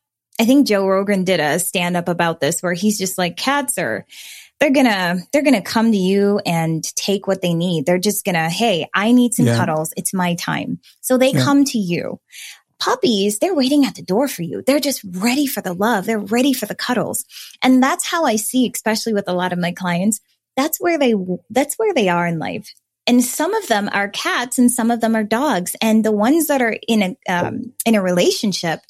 I 0.41 0.45
think 0.45 0.69
Joe 0.69 0.87
Rogan 0.87 1.25
did 1.25 1.41
a 1.41 1.59
stand 1.59 1.97
up 1.97 2.09
about 2.09 2.41
this 2.41 2.63
where 2.63 2.73
he's 2.73 2.97
just 2.99 3.19
like 3.19 3.37
cats 3.37 3.77
are 3.77 4.07
they're 4.61 4.71
gonna 4.71 5.19
they're 5.33 5.43
gonna 5.43 5.63
come 5.63 5.93
to 5.93 5.97
you 5.99 6.41
and 6.45 6.83
take 6.97 7.27
what 7.27 7.43
they 7.43 7.55
need. 7.55 7.87
They're 7.87 7.99
just 7.99 8.25
gonna, 8.25 8.51
hey, 8.51 8.89
I 8.95 9.13
need 9.13 9.35
some 9.35 9.47
yeah. 9.47 9.57
cuddles. 9.57 9.93
It's 9.97 10.13
my 10.13 10.35
time. 10.35 10.81
So 11.01 11.17
they 11.17 11.33
yeah. 11.33 11.45
come 11.45 11.65
to 11.67 11.79
you. 11.79 12.21
Puppies, 12.81 13.41
they're 13.41 13.55
waiting 13.55 13.85
at 13.85 13.97
the 13.97 14.03
door 14.03 14.29
for 14.29 14.43
you. 14.43 14.63
They're 14.65 14.79
just 14.79 15.03
ready 15.05 15.47
for 15.47 15.61
the 15.61 15.73
love. 15.73 16.07
They're 16.07 16.19
ready 16.19 16.53
for 16.53 16.67
the 16.67 16.77
cuddles. 16.77 17.25
And 17.61 17.83
that's 17.83 18.07
how 18.07 18.25
I 18.25 18.37
see, 18.37 18.71
especially 18.73 19.15
with 19.15 19.29
a 19.29 19.33
lot 19.33 19.53
of 19.53 19.59
my 19.59 19.73
clients. 19.73 20.21
That's 20.57 20.81
where 20.81 20.99
they 20.99 21.15
that's 21.51 21.75
where 21.77 21.95
they 21.95 22.09
are 22.09 22.27
in 22.27 22.39
life. 22.39 22.73
And 23.07 23.25
some 23.25 23.55
of 23.55 23.67
them 23.69 23.89
are 23.93 24.09
cats 24.09 24.59
and 24.59 24.71
some 24.71 24.91
of 24.91 25.01
them 25.01 25.17
are 25.17 25.25
dogs. 25.25 25.75
And 25.81 26.05
the 26.05 26.13
ones 26.13 26.49
that 26.49 26.61
are 26.61 26.77
in 26.87 27.03
a 27.03 27.33
um, 27.33 27.73
in 27.87 27.95
a 27.95 28.03
relationship, 28.03 28.81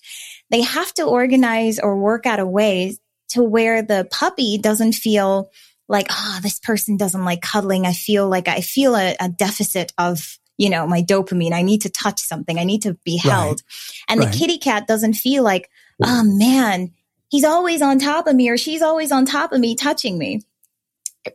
they 0.51 0.63
have 0.63 0.93
to 0.95 1.05
organize 1.05 1.79
or 1.79 1.97
work 1.97 2.27
out 2.27 2.41
a 2.41 2.47
way 2.47 2.97
to 3.31 3.43
where 3.43 3.83
the 3.83 4.09
puppy 4.11 4.59
doesn't 4.59 4.95
feel 4.95 5.51
like, 5.89 6.07
oh, 6.11 6.39
this 6.43 6.59
person 6.59 6.97
doesn't 6.97 7.25
like 7.25 7.41
cuddling. 7.41 7.87
I 7.87 7.93
feel 7.93 8.29
like 8.29 8.49
I 8.49 8.61
feel 8.61 8.95
a, 8.95 9.17
a 9.21 9.29
deficit 9.29 9.93
of, 9.97 10.39
you 10.57 10.71
know, 10.71 10.87
my 10.87 11.03
dopamine. 11.03 11.53
I 11.53 11.63
need 11.63 11.83
to 11.83 11.91
touch 11.91 12.21
something. 12.21 12.59
I 12.59 12.65
need 12.65 12.83
to 12.83 12.95
be 13.05 13.17
held. 13.17 13.63
Right. 13.63 14.03
And 14.09 14.21
right. 14.21 14.31
the 14.31 14.39
kitty 14.39 14.59
cat 14.59 14.87
doesn't 14.87 15.15
feel 15.15 15.43
like, 15.43 15.71
oh 16.03 16.23
man, 16.25 16.93
he's 17.29 17.45
always 17.45 17.83
on 17.83 17.99
top 17.99 18.27
of 18.27 18.37
me 18.37 18.49
or 18.51 18.59
she's 18.59 18.83
always 18.83 19.13
on 19.13 19.25
top 19.25 19.53
of 19.53 19.61
me 19.61 19.75
touching 19.75 20.19
me. 20.19 20.43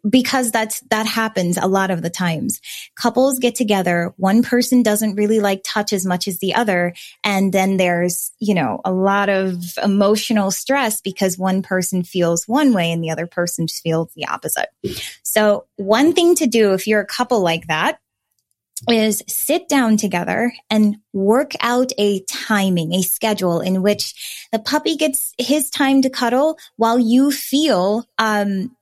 Because 0.09 0.51
that's 0.51 0.79
that 0.89 1.05
happens 1.05 1.57
a 1.57 1.67
lot 1.67 1.91
of 1.91 2.01
the 2.01 2.09
times. 2.09 2.59
Couples 2.95 3.39
get 3.39 3.55
together 3.55 4.13
one 4.17 4.43
person 4.43 4.83
doesn't 4.83 5.15
really 5.15 5.39
like 5.39 5.61
touch 5.65 5.93
as 5.93 6.05
much 6.05 6.27
as 6.27 6.39
the 6.39 6.53
other 6.53 6.93
and 7.23 7.53
then 7.53 7.77
there's 7.77 8.31
you 8.39 8.53
know 8.53 8.81
a 8.85 8.91
lot 8.91 9.29
of 9.29 9.55
emotional 9.83 10.51
stress 10.51 11.01
because 11.01 11.37
one 11.37 11.61
person 11.61 12.03
feels 12.03 12.47
one 12.47 12.73
way 12.73 12.91
and 12.91 13.03
the 13.03 13.11
other 13.11 13.27
person 13.27 13.67
feels 13.67 14.11
the 14.15 14.27
opposite. 14.27 14.69
So 15.23 15.65
one 15.75 16.13
thing 16.13 16.35
to 16.35 16.47
do 16.47 16.73
if 16.73 16.87
you're 16.87 17.01
a 17.01 17.05
couple 17.05 17.41
like 17.41 17.67
that 17.67 17.99
is 18.89 19.23
sit 19.27 19.69
down 19.69 19.97
together 19.97 20.53
and 20.69 20.97
work 21.13 21.51
out 21.61 21.91
a 21.97 22.21
timing, 22.23 22.93
a 22.93 23.01
schedule 23.01 23.61
in 23.61 23.81
which 23.81 24.47
the 24.51 24.59
puppy 24.59 24.95
gets 24.95 25.33
his 25.37 25.69
time 25.69 26.01
to 26.01 26.09
cuddle 26.09 26.57
while 26.75 26.99
you 26.99 27.31
feel, 27.31 28.05
um, 28.17 28.75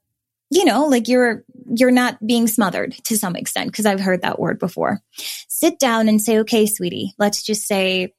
you 0.52 0.66
know, 0.66 0.86
like 0.86 1.08
you're, 1.08 1.44
you're 1.74 1.92
not 1.92 2.26
being 2.26 2.48
smothered 2.48 2.94
to 3.06 3.18
some 3.18 3.36
extent, 3.36 3.72
because 3.72 3.86
I've 3.86 4.02
heard 4.02 4.22
that 4.22 4.38
word 4.38 4.60
before. 4.60 5.00
Sit 5.48 5.80
down 5.80 6.10
and 6.10 6.22
say, 6.22 6.40
okay, 6.40 6.68
sweetie, 6.68 7.14
let's 7.18 7.42
just 7.42 7.66
say, 7.66 8.14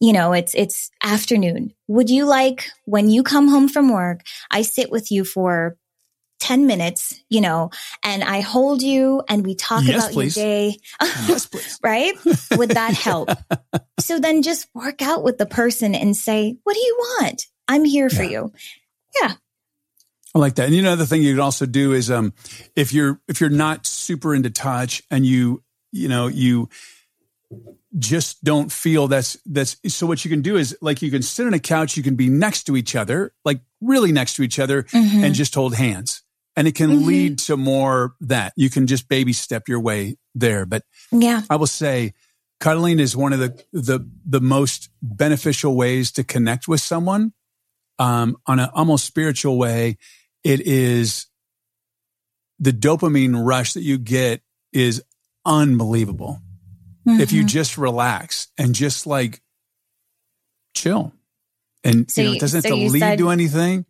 you 0.00 0.12
know, 0.12 0.32
it's, 0.32 0.54
it's 0.54 0.90
afternoon. 1.02 1.74
Would 1.88 2.08
you 2.08 2.24
like 2.24 2.70
when 2.84 3.10
you 3.10 3.24
come 3.24 3.48
home 3.48 3.68
from 3.68 3.92
work, 3.92 4.20
I 4.50 4.62
sit 4.62 4.90
with 4.90 5.10
you 5.10 5.24
for 5.24 5.76
10 6.38 6.68
minutes, 6.68 7.20
you 7.28 7.40
know, 7.40 7.70
and 8.04 8.22
I 8.22 8.40
hold 8.40 8.80
you 8.80 9.22
and 9.28 9.44
we 9.44 9.56
talk 9.56 9.82
yes, 9.84 9.96
about 9.96 10.12
please. 10.12 10.36
your 10.36 10.46
day. 10.46 10.76
yes, 11.00 11.46
please. 11.50 11.78
right? 11.82 12.14
Would 12.52 12.70
that 12.70 12.94
help? 12.94 13.30
so 13.98 14.20
then 14.20 14.42
just 14.42 14.68
work 14.74 15.02
out 15.02 15.24
with 15.24 15.38
the 15.38 15.46
person 15.46 15.96
and 15.96 16.16
say, 16.16 16.56
what 16.62 16.74
do 16.74 16.80
you 16.80 16.96
want? 17.20 17.46
I'm 17.66 17.84
here 17.84 18.08
for 18.08 18.22
you. 18.22 18.52
Yeah. 19.20 19.32
I 20.34 20.38
like 20.38 20.56
that. 20.56 20.66
And 20.66 20.74
you 20.74 20.82
know, 20.82 20.96
the 20.96 21.06
thing 21.06 21.22
you 21.22 21.34
could 21.34 21.42
also 21.42 21.66
do 21.66 21.92
is, 21.92 22.10
um, 22.10 22.32
if 22.76 22.92
you're, 22.92 23.20
if 23.28 23.40
you're 23.40 23.50
not 23.50 23.86
super 23.86 24.34
into 24.34 24.50
touch 24.50 25.02
and 25.10 25.24
you, 25.24 25.62
you 25.92 26.08
know, 26.08 26.26
you, 26.26 26.68
just 27.98 28.44
don't 28.44 28.70
feel 28.70 29.08
that's 29.08 29.38
that's 29.46 29.78
so 29.86 30.06
what 30.06 30.22
you 30.22 30.30
can 30.30 30.42
do 30.42 30.58
is 30.58 30.76
like 30.82 31.00
you 31.00 31.10
can 31.10 31.22
sit 31.22 31.46
on 31.46 31.54
a 31.54 31.58
couch 31.58 31.96
you 31.96 32.02
can 32.02 32.14
be 32.14 32.28
next 32.28 32.64
to 32.64 32.76
each 32.76 32.94
other 32.94 33.32
like 33.46 33.62
really 33.80 34.12
next 34.12 34.34
to 34.34 34.42
each 34.42 34.58
other 34.58 34.82
mm-hmm. 34.82 35.24
and 35.24 35.34
just 35.34 35.54
hold 35.54 35.74
hands 35.74 36.22
and 36.58 36.66
it 36.66 36.74
can 36.74 36.90
mm-hmm. 36.90 37.06
lead 37.06 37.38
to 37.38 37.56
more 37.56 38.16
that 38.20 38.52
you 38.56 38.68
can 38.68 38.88
just 38.88 39.08
baby 39.08 39.32
step 39.32 39.68
your 39.68 39.78
way 39.78 40.16
there. 40.34 40.66
But 40.66 40.82
yeah, 41.12 41.42
I 41.48 41.54
will 41.54 41.68
say 41.68 42.14
cuddling 42.58 42.98
is 42.98 43.16
one 43.16 43.32
of 43.32 43.38
the, 43.38 43.64
the, 43.72 44.10
the 44.26 44.40
most 44.40 44.90
beneficial 45.00 45.76
ways 45.76 46.10
to 46.12 46.24
connect 46.24 46.66
with 46.66 46.80
someone. 46.80 47.32
Um, 48.00 48.36
on 48.46 48.60
an 48.60 48.70
almost 48.74 49.06
spiritual 49.06 49.56
way, 49.56 49.98
it 50.44 50.60
is 50.60 51.26
the 52.58 52.72
dopamine 52.72 53.46
rush 53.46 53.74
that 53.74 53.82
you 53.82 53.98
get 53.98 54.42
is 54.72 55.02
unbelievable. 55.44 56.40
Mm-hmm. 57.06 57.20
If 57.20 57.32
you 57.32 57.40
mm-hmm. 57.40 57.48
just 57.48 57.78
relax 57.78 58.48
and 58.58 58.74
just 58.74 59.06
like 59.06 59.40
chill 60.74 61.12
and 61.84 62.10
so 62.10 62.20
you 62.20 62.28
know, 62.28 62.34
it 62.34 62.40
doesn't 62.40 62.62
so 62.62 62.68
have 62.68 62.78
to 62.78 62.92
lead 62.92 63.00
said, 63.00 63.18
to 63.18 63.30
anything. 63.30 63.84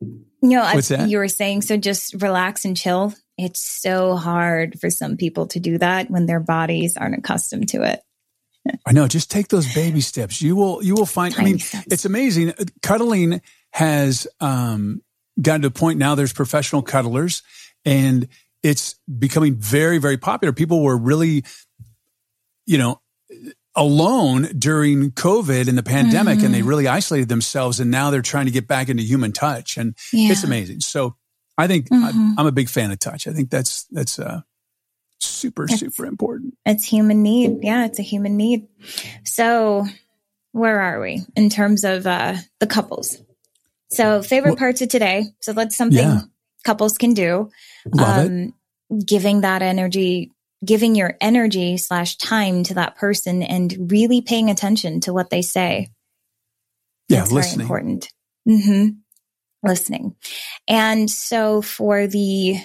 You 0.00 0.26
know, 0.42 0.62
What's 0.74 0.88
that? 0.88 1.08
you 1.08 1.18
were 1.18 1.28
saying, 1.28 1.62
so 1.62 1.76
just 1.76 2.20
relax 2.20 2.64
and 2.64 2.76
chill. 2.76 3.14
It's 3.38 3.60
so 3.60 4.16
hard 4.16 4.80
for 4.80 4.90
some 4.90 5.16
people 5.16 5.46
to 5.48 5.60
do 5.60 5.78
that 5.78 6.10
when 6.10 6.26
their 6.26 6.40
bodies 6.40 6.96
aren't 6.96 7.18
accustomed 7.18 7.68
to 7.70 7.82
it. 7.82 8.00
I 8.86 8.92
know. 8.92 9.06
Just 9.06 9.30
take 9.30 9.48
those 9.48 9.72
baby 9.74 10.00
steps. 10.00 10.40
You 10.40 10.56
will, 10.56 10.82
you 10.82 10.94
will 10.94 11.06
find, 11.06 11.34
Tiny 11.34 11.48
I 11.48 11.52
mean, 11.52 11.58
steps. 11.58 11.86
it's 11.90 12.04
amazing. 12.06 12.54
Cuddling 12.82 13.42
has, 13.72 14.26
um, 14.40 15.02
gotten 15.40 15.62
to 15.62 15.68
a 15.68 15.70
point 15.70 15.98
now 15.98 16.14
there's 16.14 16.32
professional 16.32 16.82
cuddlers 16.82 17.42
and 17.84 18.28
it's 18.62 18.94
becoming 19.18 19.56
very, 19.56 19.98
very 19.98 20.16
popular. 20.16 20.52
People 20.52 20.82
were 20.82 20.96
really, 20.96 21.44
you 22.66 22.78
know, 22.78 23.00
alone 23.76 24.48
during 24.58 25.10
COVID 25.10 25.68
and 25.68 25.76
the 25.76 25.82
pandemic 25.82 26.36
mm-hmm. 26.36 26.46
and 26.46 26.54
they 26.54 26.60
mm-hmm. 26.60 26.68
really 26.68 26.88
isolated 26.88 27.28
themselves. 27.28 27.80
And 27.80 27.90
now 27.90 28.10
they're 28.10 28.22
trying 28.22 28.46
to 28.46 28.52
get 28.52 28.66
back 28.66 28.88
into 28.88 29.02
human 29.02 29.32
touch 29.32 29.76
and 29.76 29.94
yeah. 30.12 30.30
it's 30.30 30.44
amazing. 30.44 30.80
So 30.80 31.16
I 31.58 31.66
think 31.66 31.88
mm-hmm. 31.88 32.34
I'm 32.38 32.46
a 32.46 32.52
big 32.52 32.68
fan 32.68 32.90
of 32.90 32.98
touch. 32.98 33.26
I 33.26 33.32
think 33.32 33.50
that's, 33.50 33.84
that's, 33.90 34.18
uh, 34.18 34.40
super, 35.20 35.64
it's, 35.64 35.80
super 35.80 36.06
important. 36.06 36.56
It's 36.64 36.84
human 36.84 37.22
need. 37.22 37.58
Yeah. 37.62 37.84
It's 37.84 37.98
a 37.98 38.02
human 38.02 38.36
need. 38.36 38.68
So 39.24 39.84
where 40.52 40.80
are 40.80 41.00
we 41.00 41.22
in 41.36 41.50
terms 41.50 41.84
of, 41.84 42.06
uh, 42.06 42.36
the 42.60 42.66
couples? 42.66 43.20
So 43.94 44.22
favorite 44.22 44.52
well, 44.52 44.58
parts 44.58 44.82
of 44.82 44.88
today. 44.88 45.26
So 45.40 45.52
that's 45.52 45.76
something 45.76 45.98
yeah. 45.98 46.20
couples 46.64 46.98
can 46.98 47.14
do. 47.14 47.50
Love 47.92 48.26
um, 48.26 48.54
it. 48.90 49.06
giving 49.06 49.42
that 49.42 49.62
energy 49.62 50.30
giving 50.64 50.94
your 50.94 51.16
energy 51.20 51.76
slash 51.76 52.16
time 52.16 52.62
to 52.64 52.74
that 52.74 52.96
person 52.96 53.42
and 53.42 53.90
really 53.90 54.20
paying 54.20 54.50
attention 54.50 55.00
to 55.00 55.12
what 55.12 55.30
they 55.30 55.42
say. 55.42 55.90
Yeah, 57.08 57.20
That's 57.20 57.32
listening. 57.32 57.66
very 57.68 57.80
important. 57.80 58.12
Mm-hmm. 58.48 58.88
Listening. 59.68 60.16
And 60.68 61.10
so 61.10 61.62
for 61.62 62.06
the 62.06 62.56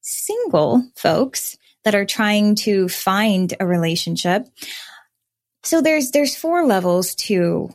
single 0.00 0.82
folks 0.96 1.56
that 1.84 1.94
are 1.94 2.04
trying 2.04 2.54
to 2.56 2.88
find 2.88 3.54
a 3.58 3.66
relationship, 3.66 4.46
so 5.62 5.80
there's 5.80 6.10
there's 6.10 6.36
four 6.36 6.66
levels 6.66 7.14
to 7.14 7.70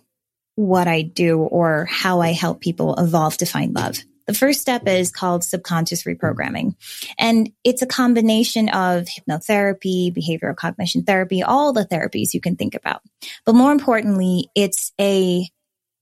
what 0.58 0.88
I 0.88 1.04
do 1.04 1.38
or 1.38 1.86
how 1.86 2.22
I 2.22 2.34
help 2.34 2.62
people 2.62 2.96
evolve 2.96 3.38
to 3.38 3.46
find 3.46 3.76
love. 3.76 4.00
The 4.26 4.34
first 4.34 4.60
step 4.60 4.88
is 4.88 5.12
called 5.12 5.43
subconscious 5.43 6.04
reprogramming. 6.04 6.74
And 7.20 7.52
it's 7.63 7.84
a 7.84 7.88
combination 7.88 8.67
of 8.70 9.06
hypnotherapy, 9.06 10.12
behavioral 10.12 10.56
cognition 10.56 11.04
therapy, 11.04 11.43
all 11.43 11.74
the 11.74 11.86
therapies 11.86 12.34
you 12.34 12.41
can 12.41 12.56
think 12.56 12.74
about. 12.74 13.04
But 13.46 13.54
more 13.54 13.72
importantly, 13.72 14.50
it's 14.56 14.91
a, 15.00 15.48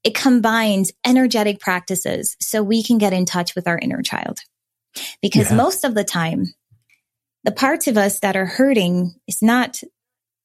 it 0.05 0.15
combines 0.15 0.93
energetic 1.05 1.59
practices 1.59 2.37
so 2.39 2.63
we 2.63 2.81
can 2.81 2.97
get 2.97 3.11
in 3.11 3.25
touch 3.25 3.55
with 3.55 3.67
our 3.67 3.77
inner 3.77 4.01
child. 4.01 4.39
Because 5.21 5.51
yeah. 5.51 5.57
most 5.57 5.83
of 5.83 5.95
the 5.95 6.05
time, 6.05 6.45
the 7.43 7.51
parts 7.51 7.87
of 7.87 7.97
us 7.97 8.19
that 8.21 8.37
are 8.37 8.45
hurting 8.45 9.13
is 9.27 9.41
not, 9.41 9.81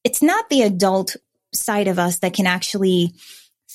it's 0.03 0.21
not 0.21 0.51
the 0.51 0.63
adult 0.63 1.15
side 1.55 1.87
of 1.87 2.01
us 2.01 2.19
that 2.19 2.35
can 2.35 2.47
actually 2.47 3.13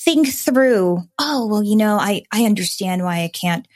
think 0.04 0.28
through, 0.28 1.02
oh, 1.18 1.46
well, 1.46 1.62
you 1.62 1.76
know, 1.76 1.96
I, 1.96 2.22
I 2.32 2.44
understand 2.44 3.02
why 3.02 3.22
I 3.22 3.28
can't 3.28 3.66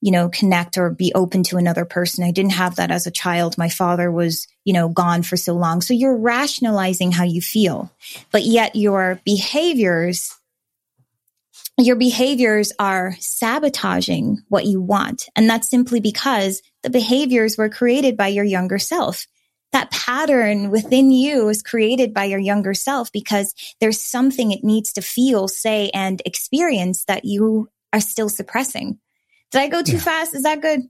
you 0.00 0.10
know, 0.10 0.28
connect 0.30 0.78
or 0.78 0.90
be 0.90 1.12
open 1.14 1.42
to 1.42 1.56
another 1.56 1.84
person. 1.84 2.24
I 2.24 2.30
didn't 2.30 2.52
have 2.52 2.76
that 2.76 2.90
as 2.90 3.06
a 3.06 3.10
child. 3.10 3.58
My 3.58 3.68
father 3.68 4.10
was, 4.10 4.48
you 4.64 4.72
know, 4.72 4.88
gone 4.88 5.22
for 5.22 5.36
so 5.36 5.52
long. 5.52 5.82
So 5.82 5.92
you're 5.92 6.16
rationalizing 6.16 7.12
how 7.12 7.24
you 7.24 7.42
feel, 7.42 7.92
but 8.30 8.44
yet 8.44 8.76
your 8.76 9.20
behaviors, 9.24 10.34
your 11.76 11.96
behaviors 11.96 12.72
are 12.78 13.14
sabotaging 13.20 14.38
what 14.48 14.64
you 14.64 14.80
want. 14.80 15.28
And 15.36 15.48
that's 15.48 15.68
simply 15.68 16.00
because 16.00 16.62
the 16.82 16.90
behaviors 16.90 17.58
were 17.58 17.68
created 17.68 18.16
by 18.16 18.28
your 18.28 18.44
younger 18.44 18.78
self. 18.78 19.26
That 19.72 19.90
pattern 19.90 20.70
within 20.70 21.10
you 21.10 21.48
is 21.48 21.62
created 21.62 22.12
by 22.12 22.24
your 22.24 22.40
younger 22.40 22.74
self 22.74 23.12
because 23.12 23.54
there's 23.80 24.00
something 24.00 24.50
it 24.50 24.64
needs 24.64 24.92
to 24.94 25.02
feel, 25.02 25.46
say, 25.46 25.90
and 25.94 26.20
experience 26.24 27.04
that 27.04 27.24
you 27.24 27.68
are 27.92 28.00
still 28.00 28.28
suppressing. 28.28 28.98
Did 29.50 29.60
I 29.60 29.68
go 29.68 29.82
too 29.82 29.92
yeah. 29.92 30.00
fast? 30.00 30.34
Is 30.34 30.42
that 30.42 30.60
good? 30.60 30.80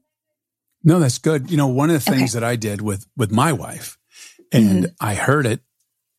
No, 0.83 0.99
that's 0.99 1.19
good. 1.19 1.51
You 1.51 1.57
know, 1.57 1.69
one 1.69 1.91
of 1.91 2.03
the 2.03 2.11
things 2.11 2.35
okay. 2.35 2.41
that 2.41 2.47
I 2.47 2.57
did 2.57 2.81
with 2.81 3.07
with 3.17 3.31
my 3.31 3.53
wife, 3.53 3.99
and 4.53 4.85
mm-hmm. 4.85 4.95
I 5.01 5.15
heard 5.15 5.47
it 5.47 5.61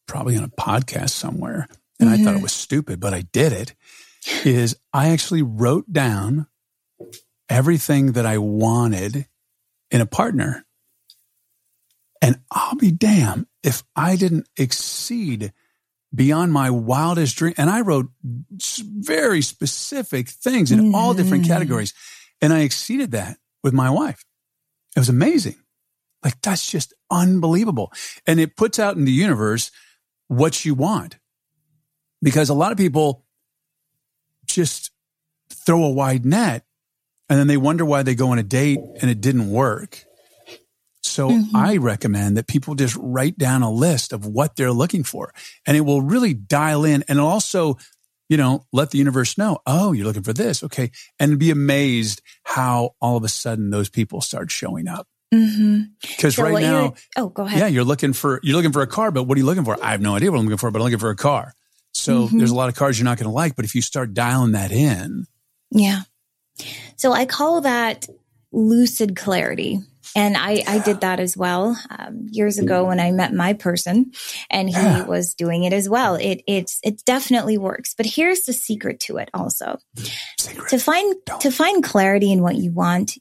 probably 0.07 0.37
on 0.37 0.43
a 0.43 0.49
podcast 0.49 1.11
somewhere, 1.11 1.67
and 1.99 2.09
mm-hmm. 2.09 2.21
I 2.21 2.23
thought 2.23 2.31
it 2.31 2.35
mm-hmm. 2.35 2.43
was 2.43 2.51
stupid, 2.51 2.99
but 2.99 3.13
I 3.13 3.21
did 3.21 3.53
it. 3.53 3.75
Is 4.45 4.77
I 4.93 5.09
actually 5.09 5.41
wrote 5.41 5.91
down 5.91 6.45
everything 7.49 8.13
that 8.13 8.25
I 8.25 8.37
wanted 8.37 9.27
in 9.89 10.01
a 10.01 10.05
partner. 10.05 10.63
And 12.21 12.39
I'll 12.51 12.75
be 12.75 12.91
damn 12.91 13.47
if 13.63 13.83
I 13.95 14.15
didn't 14.15 14.47
exceed 14.55 15.53
beyond 16.13 16.53
my 16.53 16.69
wildest 16.69 17.35
dream. 17.37 17.53
And 17.57 17.69
I 17.69 17.81
wrote 17.81 18.09
very 18.21 19.41
specific 19.41 20.29
things 20.29 20.71
in 20.71 20.93
all 20.93 21.13
different 21.13 21.43
mm-hmm. 21.43 21.53
categories. 21.53 21.93
And 22.41 22.53
I 22.53 22.59
exceeded 22.59 23.11
that 23.11 23.37
with 23.63 23.73
my 23.73 23.89
wife. 23.89 24.23
It 24.95 24.99
was 24.99 25.09
amazing. 25.09 25.55
Like 26.23 26.39
that's 26.41 26.69
just 26.69 26.93
unbelievable. 27.09 27.91
And 28.27 28.39
it 28.39 28.55
puts 28.55 28.77
out 28.77 28.97
in 28.97 29.05
the 29.05 29.11
universe 29.11 29.71
what 30.27 30.65
you 30.65 30.75
want. 30.75 31.17
Because 32.21 32.49
a 32.49 32.53
lot 32.53 32.71
of 32.71 32.77
people 32.77 33.25
just 34.45 34.91
throw 35.49 35.83
a 35.83 35.89
wide 35.91 36.25
net 36.25 36.65
and 37.29 37.39
then 37.39 37.47
they 37.47 37.57
wonder 37.57 37.85
why 37.85 38.03
they 38.03 38.13
go 38.13 38.29
on 38.29 38.39
a 38.39 38.43
date 38.43 38.79
and 39.01 39.09
it 39.09 39.21
didn't 39.21 39.49
work. 39.49 40.05
So 41.03 41.29
mm-hmm. 41.29 41.55
I 41.55 41.77
recommend 41.77 42.37
that 42.37 42.47
people 42.47 42.75
just 42.75 42.95
write 42.99 43.37
down 43.37 43.63
a 43.63 43.71
list 43.71 44.13
of 44.13 44.25
what 44.25 44.55
they're 44.55 44.71
looking 44.71 45.03
for 45.03 45.33
and 45.65 45.75
it 45.75 45.81
will 45.81 46.01
really 46.01 46.33
dial 46.33 46.85
in 46.85 47.03
and 47.07 47.19
also 47.19 47.77
you 48.31 48.37
know, 48.37 48.65
let 48.71 48.91
the 48.91 48.97
universe 48.97 49.37
know, 49.37 49.57
oh, 49.67 49.91
you're 49.91 50.05
looking 50.05 50.23
for 50.23 50.31
this. 50.31 50.63
Okay. 50.63 50.91
And 51.19 51.37
be 51.37 51.51
amazed 51.51 52.21
how 52.43 52.95
all 53.01 53.17
of 53.17 53.25
a 53.25 53.27
sudden 53.27 53.71
those 53.71 53.89
people 53.89 54.21
start 54.21 54.49
showing 54.49 54.87
up. 54.87 55.05
Mm-hmm. 55.33 55.81
Because 56.01 56.35
So 56.35 56.43
right 56.43 56.61
now, 56.61 56.93
oh, 57.17 57.27
go 57.27 57.43
ahead. 57.43 57.59
yeah, 57.59 57.67
you're 57.67 57.83
looking 57.83 58.13
for, 58.13 58.39
you're 58.41 58.55
looking 58.55 58.71
for 58.71 58.81
a 58.81 58.87
car, 58.87 59.11
but 59.11 59.23
what 59.23 59.35
are 59.35 59.39
you 59.39 59.45
looking 59.45 59.65
for? 59.65 59.77
I 59.83 59.91
have 59.91 59.99
no 59.99 60.15
idea 60.15 60.31
what 60.31 60.37
I'm 60.39 60.45
looking 60.45 60.59
for, 60.59 60.71
but 60.71 60.79
I'm 60.79 60.85
looking 60.85 60.97
for 60.97 61.09
a 61.09 61.15
car. 61.17 61.53
So 61.91 62.29
Mhm. 62.29 62.37
there's 62.37 62.51
a 62.51 62.55
lot 62.55 62.69
of 62.69 62.75
cars 62.75 62.97
you're 62.97 63.03
not 63.03 63.17
going 63.17 63.29
to 63.29 63.33
like, 63.35 63.57
but 63.57 63.65
if 63.65 63.75
you 63.75 63.81
start 63.81 64.13
dialing 64.13 64.53
that 64.53 64.71
in, 64.71 65.25
Yeah. 65.69 66.03
So 66.95 67.11
I 67.11 67.25
call 67.25 67.59
that 67.61 68.07
lucid 68.53 69.17
clarity. 69.17 69.81
And 70.15 70.35
I, 70.35 70.63
I 70.67 70.79
did 70.79 71.01
that 71.01 71.19
as 71.19 71.37
well 71.37 71.77
um, 71.89 72.27
years 72.31 72.57
ago 72.59 72.85
when 72.85 72.99
I 72.99 73.11
met 73.11 73.33
my 73.33 73.53
person, 73.53 74.11
and 74.49 74.67
he 74.69 74.75
Yeah. 74.75 75.05
was 75.05 75.35
doing 75.35 75.63
it 75.63 75.73
as 75.73 75.87
well. 75.87 76.15
It 76.15 76.41
it's 76.47 76.79
it 76.83 77.03
definitely 77.05 77.57
works. 77.57 77.93
But 77.95 78.05
here's 78.07 78.41
the 78.41 78.53
secret 78.53 78.99
to 79.01 79.17
it. 79.17 79.29
Also, 79.33 79.77
secret. 80.39 80.69
to 80.69 80.79
find 80.79 81.15
Don't. 81.25 81.41
to 81.41 81.51
find 81.51 81.83
clarity 81.83 82.31
in 82.31 82.41
what 82.41 82.55
you 82.55 82.71
want, 82.71 83.13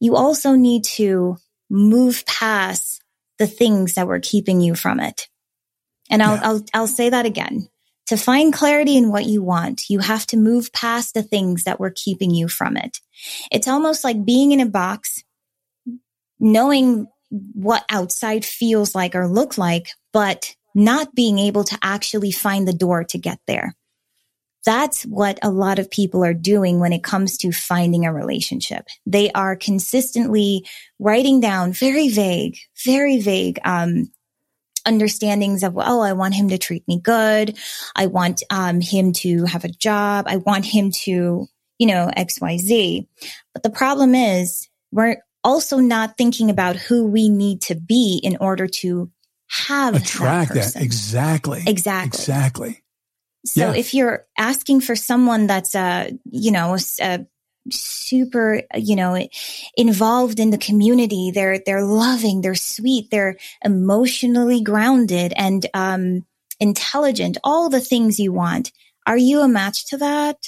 you 0.00 0.16
also 0.16 0.54
need 0.54 0.84
to 0.96 1.36
move 1.70 2.24
past 2.26 3.02
the 3.38 3.46
things 3.46 3.94
that 3.94 4.06
were 4.06 4.20
keeping 4.20 4.60
you 4.60 4.74
from 4.74 5.00
it. 5.00 5.28
And 6.10 6.22
I'll 6.22 6.36
Yeah. 6.36 6.40
I'll 6.48 6.64
I'll 6.74 6.86
say 6.88 7.10
that 7.10 7.26
again. 7.26 7.68
To 8.06 8.16
find 8.16 8.52
clarity 8.52 8.96
in 8.96 9.10
what 9.10 9.26
you 9.26 9.42
want, 9.42 9.90
you 9.90 9.98
have 9.98 10.26
to 10.28 10.36
move 10.36 10.72
past 10.72 11.12
the 11.14 11.24
things 11.24 11.64
that 11.64 11.80
were 11.80 11.92
keeping 11.94 12.30
you 12.30 12.46
from 12.48 12.76
it. 12.76 12.98
It's 13.50 13.66
almost 13.66 14.04
like 14.04 14.24
being 14.24 14.52
in 14.52 14.60
a 14.60 14.66
box, 14.66 15.24
knowing 16.38 17.06
what 17.30 17.84
outside 17.90 18.44
feels 18.44 18.94
like 18.94 19.14
or 19.14 19.26
look 19.26 19.58
like, 19.58 19.88
but 20.12 20.54
not 20.74 21.14
being 21.14 21.38
able 21.38 21.64
to 21.64 21.78
actually 21.82 22.30
find 22.30 22.68
the 22.68 22.72
door 22.72 23.02
to 23.04 23.18
get 23.18 23.38
there. 23.46 23.74
That's 24.64 25.04
what 25.04 25.38
a 25.42 25.50
lot 25.50 25.78
of 25.78 25.90
people 25.90 26.24
are 26.24 26.34
doing 26.34 26.80
when 26.80 26.92
it 26.92 27.04
comes 27.04 27.38
to 27.38 27.52
finding 27.52 28.04
a 28.04 28.12
relationship. 28.12 28.86
They 29.06 29.30
are 29.30 29.54
consistently 29.54 30.66
writing 30.98 31.40
down 31.40 31.72
very 31.72 32.08
vague, 32.08 32.58
very 32.84 33.20
vague, 33.20 33.60
um, 33.64 34.10
understandings 34.84 35.62
of, 35.62 35.76
oh, 35.78 36.00
I 36.00 36.12
want 36.12 36.34
him 36.34 36.48
to 36.48 36.58
treat 36.58 36.86
me 36.86 37.00
good. 37.00 37.56
I 37.94 38.06
want, 38.06 38.42
um, 38.50 38.80
him 38.80 39.12
to 39.14 39.44
have 39.44 39.64
a 39.64 39.68
job. 39.68 40.26
I 40.28 40.36
want 40.36 40.64
him 40.64 40.90
to, 41.04 41.46
you 41.78 41.86
know, 41.86 42.10
X, 42.16 42.40
Y, 42.40 42.56
Z. 42.58 43.08
But 43.52 43.62
the 43.62 43.70
problem 43.70 44.14
is 44.14 44.68
we're 44.92 45.18
also 45.46 45.78
not 45.78 46.16
thinking 46.18 46.50
about 46.50 46.74
who 46.74 47.06
we 47.06 47.28
need 47.28 47.62
to 47.62 47.76
be 47.76 48.20
in 48.22 48.36
order 48.40 48.66
to 48.66 49.08
have 49.48 49.94
attract 49.94 50.54
that 50.54 50.74
that. 50.74 50.82
Exactly. 50.82 51.62
Exactly. 51.66 52.08
Exactly. 52.08 52.82
So 53.46 53.60
Yeah. 53.70 53.74
if 53.78 53.94
you're 53.94 54.26
asking 54.36 54.80
for 54.80 54.96
someone 54.96 55.46
that's 55.46 55.74
uh, 55.74 56.10
you 56.24 56.50
know, 56.50 56.74
s- 56.74 56.98
uh, 57.00 57.18
super, 57.70 58.62
you 58.74 58.96
know, 58.96 59.26
involved 59.76 60.40
in 60.40 60.50
the 60.50 60.58
community, 60.58 61.30
they're 61.32 61.60
they're 61.64 61.84
loving, 61.84 62.40
they're 62.40 62.56
sweet, 62.56 63.10
they're 63.12 63.36
emotionally 63.64 64.60
grounded 64.62 65.32
and 65.36 65.64
um, 65.74 66.26
intelligent, 66.58 67.38
all 67.44 67.68
the 67.70 67.80
things 67.80 68.18
you 68.18 68.32
want. 68.32 68.72
Are 69.06 69.18
you 69.18 69.40
a 69.42 69.48
match 69.48 69.86
to 69.90 69.98
that? 69.98 70.38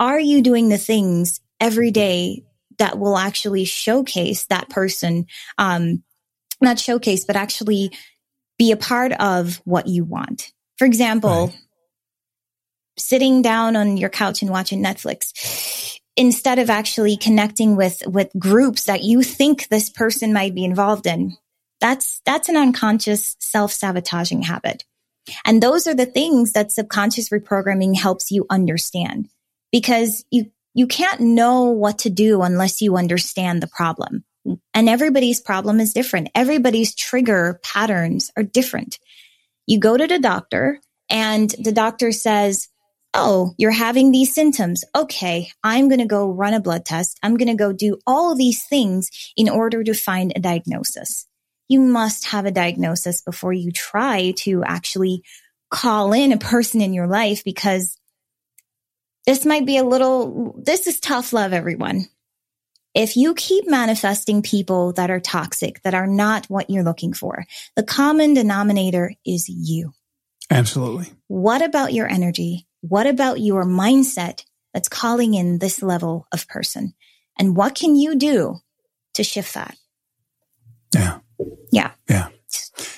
Are 0.00 0.18
you 0.18 0.42
doing 0.42 0.68
the 0.68 0.78
things 0.78 1.40
every 1.60 1.92
day 1.92 2.42
that 2.78 2.98
will 2.98 3.16
actually 3.16 3.64
showcase 3.64 4.44
that 4.46 4.68
person? 4.68 5.26
Um, 5.58 6.02
not 6.60 6.78
showcase, 6.78 7.24
but 7.24 7.36
actually 7.36 7.90
be 8.58 8.72
a 8.72 8.76
part 8.76 9.12
of 9.12 9.60
what 9.64 9.86
you 9.86 10.04
want. 10.04 10.52
For 10.78 10.86
example, 10.86 11.48
Right. 11.48 11.58
sitting 12.98 13.42
down 13.42 13.76
on 13.76 13.96
your 13.96 14.08
couch 14.08 14.42
and 14.42 14.50
watching 14.50 14.82
Netflix 14.82 15.98
instead 16.16 16.58
of 16.58 16.70
actually 16.70 17.16
connecting 17.16 17.76
with 17.76 18.02
with 18.06 18.30
groups 18.38 18.84
that 18.84 19.02
you 19.02 19.22
think 19.22 19.68
this 19.68 19.90
person 19.90 20.32
might 20.32 20.54
be 20.54 20.64
involved 20.64 21.06
in. 21.06 21.36
That's 21.80 22.22
that's 22.24 22.48
an 22.48 22.56
unconscious 22.56 23.36
self-sabotaging 23.38 24.42
habit. 24.42 24.84
And 25.44 25.62
those 25.62 25.86
are 25.86 25.94
the 25.94 26.06
things 26.06 26.52
that 26.52 26.72
subconscious 26.72 27.28
reprogramming 27.30 27.98
helps 27.98 28.30
you 28.30 28.46
understand 28.48 29.28
because 29.72 30.24
you 30.30 30.50
you 30.76 30.86
can't 30.86 31.20
know 31.22 31.64
what 31.64 32.00
to 32.00 32.10
do 32.10 32.42
unless 32.42 32.82
you 32.82 32.96
understand 32.96 33.62
the 33.62 33.66
problem. 33.66 34.24
And 34.74 34.90
everybody's 34.90 35.40
problem 35.40 35.80
is 35.80 35.94
different. 35.94 36.28
Everybody's 36.34 36.94
trigger 36.94 37.58
patterns 37.64 38.30
are 38.36 38.42
different. 38.42 38.98
You 39.66 39.80
go 39.80 39.96
to 39.96 40.06
the 40.06 40.18
doctor 40.18 40.78
and 41.08 41.48
the 41.58 41.72
doctor 41.72 42.12
says, 42.12 42.68
Oh, 43.14 43.54
you're 43.56 43.70
having 43.70 44.12
these 44.12 44.34
symptoms. 44.34 44.84
Okay. 44.94 45.48
I'm 45.64 45.88
going 45.88 46.00
to 46.00 46.06
go 46.06 46.30
run 46.30 46.52
a 46.52 46.60
blood 46.60 46.84
test. 46.84 47.18
I'm 47.22 47.38
going 47.38 47.48
to 47.48 47.54
go 47.54 47.72
do 47.72 47.98
all 48.06 48.36
these 48.36 48.66
things 48.66 49.08
in 49.34 49.48
order 49.48 49.82
to 49.82 49.94
find 49.94 50.34
a 50.36 50.40
diagnosis. 50.40 51.26
You 51.68 51.80
must 51.80 52.26
have 52.26 52.44
a 52.44 52.50
diagnosis 52.50 53.22
before 53.22 53.54
you 53.54 53.72
try 53.72 54.34
to 54.40 54.62
actually 54.64 55.22
call 55.70 56.12
in 56.12 56.32
a 56.32 56.38
person 56.38 56.82
in 56.82 56.92
your 56.92 57.06
life 57.06 57.42
because 57.42 57.96
this 59.26 59.44
might 59.44 59.66
be 59.66 59.76
a 59.76 59.84
little, 59.84 60.54
this 60.58 60.86
is 60.86 61.00
tough 61.00 61.32
love, 61.32 61.52
everyone. 61.52 62.06
If 62.94 63.16
you 63.16 63.34
keep 63.34 63.68
manifesting 63.68 64.40
people 64.40 64.92
that 64.94 65.10
are 65.10 65.20
toxic, 65.20 65.82
that 65.82 65.94
are 65.94 66.06
not 66.06 66.46
what 66.46 66.70
you're 66.70 66.84
looking 66.84 67.12
for, 67.12 67.44
the 67.74 67.82
common 67.82 68.32
denominator 68.32 69.12
is 69.26 69.48
you. 69.48 69.92
Absolutely. 70.50 71.12
What 71.26 71.60
about 71.60 71.92
your 71.92 72.08
energy? 72.08 72.66
What 72.80 73.06
about 73.06 73.40
your 73.40 73.64
mindset 73.64 74.44
that's 74.72 74.88
calling 74.88 75.34
in 75.34 75.58
this 75.58 75.82
level 75.82 76.26
of 76.32 76.48
person? 76.48 76.94
And 77.38 77.56
what 77.56 77.74
can 77.74 77.96
you 77.96 78.14
do 78.14 78.56
to 79.14 79.24
shift 79.24 79.54
that? 79.54 79.76
Yeah. 80.94 81.18
Yeah. 81.72 81.90
Yeah. 82.08 82.28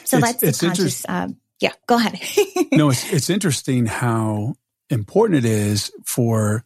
So 0.04 0.18
It's- 0.18 0.32
that's 0.32 0.42
it's 0.42 0.58
subconscious. 0.58 1.04
Uh, 1.08 1.28
yeah. 1.60 1.72
Go 1.88 1.96
ahead. 1.96 2.20
no, 2.72 2.90
it's, 2.90 3.12
it's 3.12 3.30
interesting 3.30 3.86
how 3.86 4.54
important 4.90 5.44
it 5.44 5.44
is 5.44 5.92
for 6.04 6.64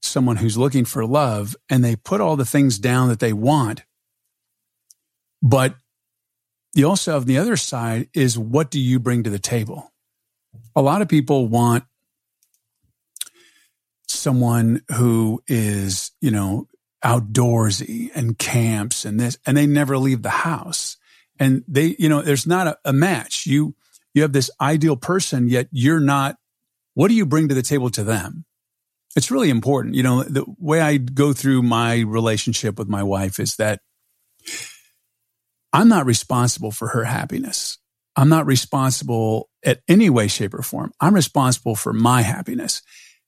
someone 0.00 0.36
who's 0.36 0.56
looking 0.56 0.84
for 0.84 1.04
love 1.04 1.56
and 1.68 1.84
they 1.84 1.96
put 1.96 2.20
all 2.20 2.36
the 2.36 2.44
things 2.44 2.78
down 2.78 3.08
that 3.08 3.20
they 3.20 3.32
want. 3.32 3.82
But 5.42 5.74
you 6.74 6.88
also 6.88 7.12
have 7.12 7.26
the 7.26 7.38
other 7.38 7.56
side 7.56 8.08
is 8.14 8.38
what 8.38 8.70
do 8.70 8.80
you 8.80 8.98
bring 8.98 9.22
to 9.24 9.30
the 9.30 9.38
table? 9.38 9.92
A 10.76 10.82
lot 10.82 11.02
of 11.02 11.08
people 11.08 11.48
want 11.48 11.84
someone 14.06 14.82
who 14.96 15.42
is, 15.46 16.12
you 16.20 16.30
know, 16.30 16.68
outdoorsy 17.04 18.10
and 18.14 18.38
camps 18.38 19.04
and 19.04 19.20
this, 19.20 19.38
and 19.46 19.56
they 19.56 19.66
never 19.66 19.98
leave 19.98 20.22
the 20.22 20.30
house. 20.30 20.96
And 21.38 21.64
they, 21.68 21.94
you 21.98 22.08
know, 22.08 22.22
there's 22.22 22.46
not 22.46 22.66
a, 22.66 22.78
a 22.84 22.92
match. 22.92 23.46
You, 23.46 23.74
you 24.14 24.22
have 24.22 24.32
this 24.32 24.50
ideal 24.60 24.96
person, 24.96 25.48
yet 25.48 25.68
you're 25.70 26.00
not. 26.00 26.36
What 26.98 27.06
do 27.06 27.14
you 27.14 27.26
bring 27.26 27.46
to 27.46 27.54
the 27.54 27.62
table 27.62 27.90
to 27.90 28.02
them? 28.02 28.44
It's 29.14 29.30
really 29.30 29.50
important. 29.50 29.94
You 29.94 30.02
know, 30.02 30.24
the 30.24 30.44
way 30.58 30.80
I 30.80 30.96
go 30.96 31.32
through 31.32 31.62
my 31.62 32.00
relationship 32.00 32.76
with 32.76 32.88
my 32.88 33.04
wife 33.04 33.38
is 33.38 33.54
that 33.54 33.82
I'm 35.72 35.88
not 35.88 36.06
responsible 36.06 36.72
for 36.72 36.88
her 36.88 37.04
happiness. 37.04 37.78
I'm 38.16 38.28
not 38.28 38.46
responsible 38.46 39.48
at 39.64 39.78
any 39.86 40.10
way, 40.10 40.26
shape, 40.26 40.52
or 40.54 40.62
form. 40.62 40.90
I'm 41.00 41.14
responsible 41.14 41.76
for 41.76 41.92
my 41.92 42.22
happiness. 42.22 42.82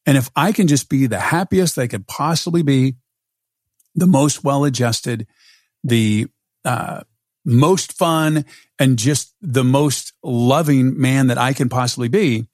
And 0.04 0.18
if 0.18 0.30
I 0.34 0.50
can 0.50 0.66
just 0.66 0.88
be 0.88 1.06
the 1.06 1.20
happiest 1.20 1.76
they 1.76 1.86
could 1.86 2.08
possibly 2.08 2.62
be, 2.62 2.96
the 3.94 4.08
most 4.08 4.42
well 4.42 4.64
adjusted, 4.64 5.28
the 5.84 6.26
uh, 6.64 7.02
most 7.44 7.92
fun, 7.92 8.46
and 8.80 8.98
just 8.98 9.32
the 9.40 9.62
most 9.62 10.12
loving 10.24 11.00
man 11.00 11.28
that 11.28 11.38
I 11.38 11.52
can 11.52 11.68
possibly 11.68 12.08
be, 12.08 12.48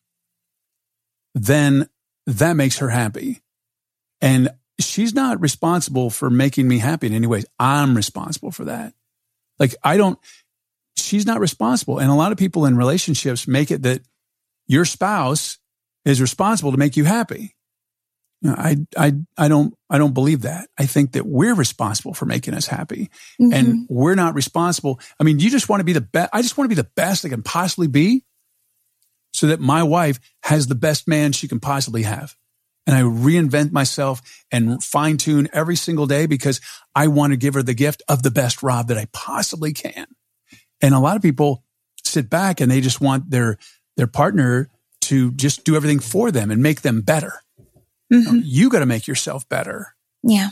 then 1.37 1.87
that 2.27 2.55
makes 2.55 2.79
her 2.79 2.89
happy. 2.89 3.43
And 4.21 4.49
she's 4.81 5.15
not 5.15 5.41
responsible 5.41 6.09
for 6.11 6.31
making 6.31 6.67
me 6.67 6.79
happy 6.79 7.07
in 7.07 7.13
any 7.13 7.27
ways. 7.27 7.45
I'm 7.59 7.95
responsible 7.95 8.51
for 8.51 8.65
that. 8.65 8.95
Like 9.59 9.75
I 9.85 9.97
don't, 9.99 10.19
she's 10.97 11.27
not 11.27 11.39
responsible. 11.41 11.99
And 11.99 12.11
a 12.11 12.15
lot 12.15 12.33
of 12.33 12.39
people 12.39 12.65
in 12.67 12.77
relationships 12.77 13.47
make 13.47 13.71
it 13.71 13.83
that 13.83 14.01
your 14.67 14.85
spouse 14.87 15.59
is 16.07 16.21
responsible 16.21 16.73
to 16.73 16.79
make 16.79 16.97
you 16.97 17.05
happy. 17.05 17.55
Know, 18.43 18.55
I, 18.57 18.77
I, 18.97 19.13
I 19.37 19.49
don't, 19.49 19.75
I 19.91 19.99
don't 19.99 20.15
believe 20.15 20.43
that. 20.43 20.69
I 20.79 20.87
think 20.87 21.13
that 21.13 21.27
we're 21.27 21.55
responsible 21.55 22.15
for 22.15 22.27
making 22.27 22.55
us 22.55 22.67
happy 22.67 23.11
Mhm. 23.41 23.55
and 23.55 23.87
we're 23.91 24.15
not 24.15 24.35
responsible. 24.35 25.01
I 25.21 25.25
mean, 25.25 25.39
you 25.39 25.51
just 25.51 25.69
want 25.69 25.81
to 25.81 25.85
be 25.85 25.93
the 25.95 26.01
best. 26.03 26.31
I 26.33 26.43
just 26.43 26.57
want 26.57 26.71
to 26.71 26.75
be 26.75 26.81
the 26.81 26.89
best 26.97 27.25
I 27.25 27.29
can 27.29 27.43
possibly 27.43 27.89
be 27.89 28.25
so 29.37 29.49
that 29.49 29.61
my 29.61 29.83
wife 29.83 30.19
has 30.45 30.67
the 30.67 30.75
best 30.75 31.07
man 31.07 31.31
she 31.31 31.47
can 31.47 31.61
possibly 31.61 32.05
have. 32.05 32.35
And 32.87 32.97
I 32.97 33.03
reinvent 33.03 33.71
myself 33.71 34.23
and 34.51 34.83
fine 34.83 35.19
tune 35.19 35.47
every 35.53 35.77
single 35.77 36.07
day 36.07 36.25
because 36.25 36.59
I 36.95 37.09
want 37.09 37.33
to 37.33 37.37
give 37.37 37.53
her 37.53 37.63
the 37.63 37.75
gift 37.75 38.03
of 38.09 38.23
the 38.23 38.31
best 38.31 38.63
Rob 38.63 38.89
that 38.89 38.97
I 38.97 39.09
possibly 39.13 39.75
can. 39.75 40.07
And 40.81 40.95
a 40.95 40.99
lot 40.99 41.17
of 41.17 41.23
people 41.23 41.65
sit 42.03 42.31
back 42.31 42.63
and 42.63 42.71
they 42.71 42.81
just 42.81 43.03
want 43.03 43.31
their, 43.31 43.59
their 43.99 44.07
partner 44.07 44.71
to 45.03 45.33
just 45.33 45.65
do 45.65 45.77
everything 45.77 45.99
for 45.99 46.31
them 46.31 46.51
and 46.51 46.63
make 46.63 46.81
them 46.81 47.03
better. 47.03 47.35
Mm-hmm. 48.11 48.41
You 48.43 48.71
got 48.71 48.79
to 48.79 48.87
make 48.87 49.07
yourself 49.07 49.47
better. 49.51 49.95
Yeah. 50.23 50.51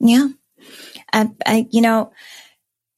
Yeah. 0.00 0.28
I, 1.12 1.28
I, 1.44 1.66
you 1.70 1.82
know, 1.82 2.10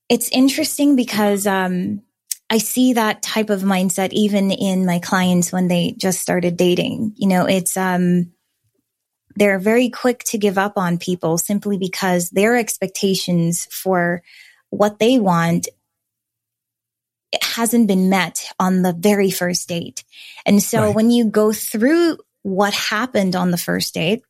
it's 0.08 0.28
interesting 0.28 0.94
because, 0.94 1.48
um, 1.48 2.02
I 2.50 2.58
see 2.58 2.94
that 2.94 3.22
type 3.22 3.48
of 3.48 3.62
mindset 3.62 4.10
even 4.12 4.50
in 4.50 4.84
my 4.84 4.98
clients 4.98 5.52
when 5.52 5.68
they 5.68 5.94
just 5.96 6.20
started 6.20 6.56
dating. 6.56 7.14
You 7.16 7.28
know, 7.28 7.46
it's, 7.46 7.76
um, 7.76 8.32
they're 9.36 9.60
very 9.60 9.88
quick 9.88 10.24
to 10.24 10.38
give 10.38 10.58
up 10.58 10.72
on 10.76 10.98
people 10.98 11.38
simply 11.38 11.78
because 11.78 12.30
their 12.30 12.56
expectations 12.56 13.66
for 13.66 14.22
what 14.70 14.98
they 14.98 15.20
want 15.20 15.68
hasn't 17.40 17.86
been 17.86 18.10
met 18.10 18.44
on 18.58 18.82
the 18.82 18.92
very 18.92 19.30
first 19.30 19.68
date. 19.68 20.04
And 20.44 20.60
so 20.60 20.86
right. 20.86 20.94
when 20.94 21.10
you 21.10 21.26
go 21.26 21.52
through 21.52 22.18
what 22.42 22.74
happened 22.74 23.36
on 23.36 23.52
the 23.52 23.56
first 23.58 23.94
date, 23.94 24.22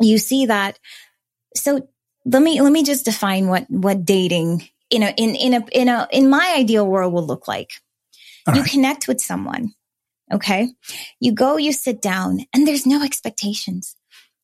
you 0.00 0.18
see 0.18 0.46
that. 0.46 0.78
So 1.54 1.88
let 2.24 2.42
me, 2.42 2.60
let 2.60 2.72
me 2.72 2.82
just 2.82 3.04
define 3.04 3.46
what, 3.46 3.70
what 3.70 4.04
dating, 4.04 4.68
you 4.90 4.98
know, 4.98 5.12
in, 5.16 5.34
in 5.34 5.54
a, 5.54 5.64
in 5.72 5.88
a, 5.88 6.08
in 6.10 6.30
my 6.30 6.54
ideal 6.56 6.86
world 6.86 7.12
will 7.12 7.26
look 7.26 7.48
like. 7.48 7.72
All 8.46 8.54
you 8.54 8.62
right. 8.62 8.70
connect 8.70 9.08
with 9.08 9.20
someone. 9.20 9.72
Okay. 10.32 10.70
You 11.20 11.32
go, 11.32 11.56
you 11.56 11.72
sit 11.72 12.00
down 12.00 12.40
and 12.54 12.66
there's 12.66 12.86
no 12.86 13.02
expectations 13.02 13.96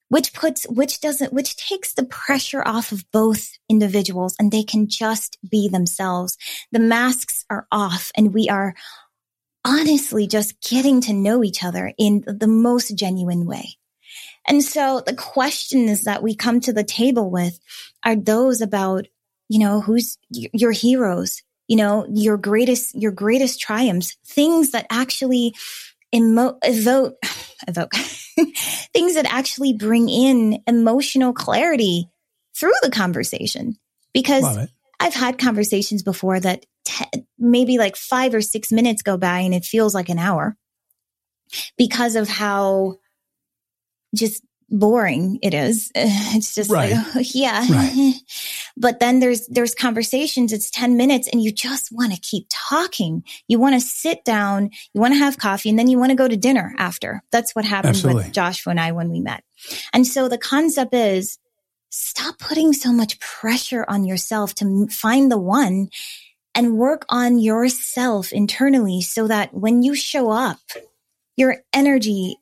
which 0.08 0.32
puts, 0.32 0.64
which 0.68 1.00
doesn't, 1.00 1.32
which 1.32 1.56
takes 1.56 1.94
the 1.94 2.04
pressure 2.04 2.62
off 2.66 2.92
of 2.92 3.04
both 3.10 3.50
individuals 3.68 4.36
and 4.38 4.52
they 4.52 4.62
can 4.62 4.86
just 4.86 5.38
be 5.50 5.68
themselves. 5.68 6.36
The 6.72 6.78
masks 6.78 7.44
are 7.50 7.66
off 7.72 8.12
and 8.16 8.32
we 8.32 8.48
are 8.48 8.74
honestly 9.64 10.26
just 10.26 10.60
getting 10.60 11.00
to 11.00 11.12
know 11.12 11.42
each 11.42 11.64
other 11.64 11.92
in 11.98 12.22
the 12.26 12.46
most 12.46 12.96
genuine 12.96 13.46
way. 13.46 13.76
And 14.46 14.62
so 14.62 15.02
the 15.04 15.14
questions 15.14 16.04
that 16.04 16.22
we 16.22 16.34
come 16.34 16.60
to 16.60 16.72
the 16.72 16.84
table 16.84 17.30
with 17.30 17.58
are 18.04 18.14
those 18.14 18.60
about, 18.60 19.08
you 19.54 19.60
know, 19.60 19.80
who's 19.80 20.18
your 20.30 20.72
heroes, 20.72 21.40
you 21.68 21.76
know, 21.76 22.04
your 22.10 22.36
greatest, 22.36 22.92
your 23.00 23.12
greatest 23.12 23.60
triumphs, 23.60 24.16
things 24.26 24.72
that 24.72 24.84
actually 24.90 25.54
emo- 26.12 26.58
evoke, 26.64 27.14
evoke 27.68 27.94
things 28.92 29.14
that 29.14 29.32
actually 29.32 29.72
bring 29.72 30.08
in 30.08 30.60
emotional 30.66 31.32
clarity 31.32 32.08
through 32.58 32.74
the 32.82 32.90
conversation. 32.90 33.76
Because 34.12 34.66
I've 34.98 35.14
had 35.14 35.38
conversations 35.38 36.02
before 36.02 36.40
that 36.40 36.66
te- 36.84 37.24
maybe 37.38 37.78
like 37.78 37.94
five 37.94 38.34
or 38.34 38.40
six 38.40 38.72
minutes 38.72 39.02
go 39.02 39.16
by 39.16 39.38
and 39.38 39.54
it 39.54 39.64
feels 39.64 39.94
like 39.94 40.08
an 40.08 40.18
hour 40.18 40.56
because 41.78 42.16
of 42.16 42.28
how 42.28 42.96
just 44.16 44.42
boring 44.68 45.38
it 45.42 45.54
is. 45.54 45.92
It's 45.96 46.56
just 46.56 46.72
right. 46.72 46.92
like, 46.92 47.06
oh, 47.14 47.22
yeah. 47.32 47.64
Right. 47.70 48.14
but 48.84 49.00
then 49.00 49.18
there's, 49.18 49.46
there's 49.46 49.74
conversations. 49.74 50.52
It's 50.52 50.70
10 50.70 50.98
minutes 50.98 51.26
and 51.28 51.42
you 51.42 51.50
just 51.50 51.90
want 51.90 52.12
to 52.12 52.20
keep 52.20 52.44
talking. 52.50 53.24
You 53.48 53.58
want 53.58 53.74
to 53.74 53.80
sit 53.80 54.26
down. 54.26 54.68
You 54.92 55.00
want 55.00 55.14
to 55.14 55.18
have 55.18 55.38
coffee 55.38 55.70
and 55.70 55.78
then 55.78 55.88
you 55.88 55.98
want 55.98 56.10
to 56.10 56.14
go 56.14 56.28
to 56.28 56.36
dinner 56.36 56.74
after. 56.76 57.22
That's 57.32 57.56
what 57.56 57.64
happened 57.64 57.94
Absolutely. 57.96 58.24
with 58.24 58.32
Joshua 58.34 58.72
and 58.72 58.78
I 58.78 58.92
when 58.92 59.08
we 59.08 59.20
met. 59.20 59.42
And 59.94 60.06
so 60.06 60.28
the 60.28 60.36
concept 60.36 60.92
is 60.92 61.38
stop 61.88 62.38
putting 62.38 62.74
so 62.74 62.92
much 62.92 63.18
pressure 63.20 63.86
on 63.88 64.04
yourself 64.04 64.54
to 64.56 64.86
find 64.88 65.32
the 65.32 65.38
one 65.38 65.88
and 66.54 66.76
work 66.76 67.06
on 67.08 67.38
yourself 67.38 68.34
internally 68.34 69.00
so 69.00 69.26
that 69.28 69.54
when 69.54 69.82
you 69.82 69.94
show 69.94 70.28
up, 70.30 70.58
your 71.36 71.56
energy 71.72 72.36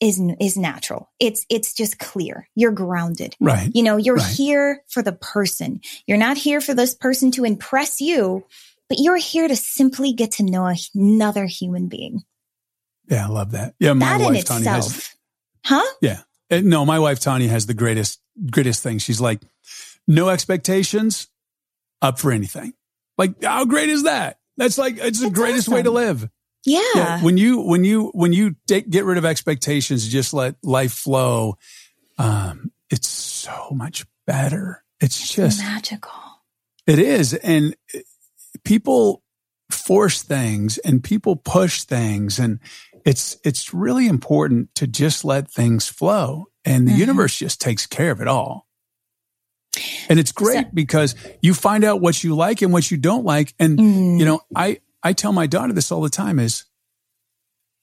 is 0.00 0.20
is 0.40 0.56
natural. 0.56 1.10
It's 1.20 1.46
it's 1.48 1.72
just 1.72 1.98
clear. 1.98 2.48
You're 2.54 2.72
grounded. 2.72 3.36
Right. 3.40 3.70
You 3.74 3.82
know, 3.82 3.96
you're 3.96 4.16
right. 4.16 4.34
here 4.34 4.82
for 4.88 5.02
the 5.02 5.12
person. 5.12 5.80
You're 6.06 6.18
not 6.18 6.36
here 6.36 6.60
for 6.60 6.74
this 6.74 6.94
person 6.94 7.30
to 7.32 7.44
impress 7.44 8.00
you, 8.00 8.44
but 8.88 8.98
you're 9.00 9.16
here 9.16 9.48
to 9.48 9.56
simply 9.56 10.12
get 10.12 10.32
to 10.32 10.42
know 10.42 10.72
another 10.94 11.46
human 11.46 11.88
being. 11.88 12.22
Yeah, 13.08 13.26
I 13.26 13.28
love 13.28 13.52
that. 13.52 13.74
Yeah, 13.78 13.92
my 13.92 14.18
that 14.18 14.24
wife 14.24 14.44
Tanya 14.44 14.68
itself. 14.68 14.92
has 14.92 15.16
Huh? 15.64 15.94
Yeah. 16.00 16.20
Uh, 16.50 16.60
no, 16.62 16.84
my 16.84 16.98
wife 16.98 17.18
Tanya 17.18 17.48
has 17.48 17.66
the 17.66 17.74
greatest 17.74 18.20
greatest 18.50 18.82
thing. 18.82 18.98
She's 18.98 19.20
like 19.20 19.40
no 20.06 20.28
expectations, 20.28 21.28
up 22.02 22.18
for 22.18 22.30
anything. 22.30 22.74
Like 23.18 23.42
how 23.42 23.64
great 23.64 23.88
is 23.88 24.04
that? 24.04 24.38
That's 24.56 24.78
like 24.78 24.98
it's 24.98 25.20
the 25.20 25.30
greatest 25.30 25.68
awesome. 25.68 25.74
way 25.74 25.82
to 25.82 25.90
live. 25.90 26.28
Yeah. 26.66 26.80
yeah. 26.94 27.22
When 27.22 27.36
you, 27.36 27.62
when 27.62 27.84
you, 27.84 28.10
when 28.12 28.32
you 28.32 28.56
take, 28.66 28.90
get 28.90 29.04
rid 29.04 29.18
of 29.18 29.24
expectations, 29.24 30.06
just 30.06 30.34
let 30.34 30.56
life 30.62 30.92
flow. 30.92 31.58
Um, 32.18 32.72
it's 32.90 33.08
so 33.08 33.70
much 33.70 34.04
better. 34.26 34.82
It's, 35.00 35.20
it's 35.20 35.32
just 35.32 35.60
magical. 35.60 36.12
It 36.86 36.98
is. 36.98 37.34
And 37.34 37.76
people 38.64 39.22
force 39.70 40.22
things 40.22 40.78
and 40.78 41.02
people 41.02 41.36
push 41.36 41.84
things 41.84 42.38
and 42.38 42.58
it's, 43.04 43.38
it's 43.44 43.72
really 43.72 44.08
important 44.08 44.74
to 44.74 44.88
just 44.88 45.24
let 45.24 45.48
things 45.50 45.88
flow 45.88 46.46
and 46.64 46.86
the 46.86 46.90
mm-hmm. 46.90 47.00
universe 47.00 47.36
just 47.36 47.60
takes 47.60 47.86
care 47.86 48.10
of 48.10 48.20
it 48.20 48.26
all. 48.26 48.66
And 50.08 50.18
it's 50.18 50.32
great 50.32 50.64
so, 50.64 50.70
because 50.72 51.14
you 51.40 51.54
find 51.54 51.84
out 51.84 52.00
what 52.00 52.24
you 52.24 52.34
like 52.34 52.62
and 52.62 52.72
what 52.72 52.90
you 52.90 52.96
don't 52.96 53.24
like. 53.24 53.54
And, 53.58 53.78
mm. 53.78 54.18
you 54.18 54.24
know, 54.24 54.40
I, 54.54 54.80
I 55.06 55.12
tell 55.12 55.32
my 55.32 55.46
daughter 55.46 55.72
this 55.72 55.92
all 55.92 56.00
the 56.00 56.10
time 56.10 56.40
is 56.40 56.64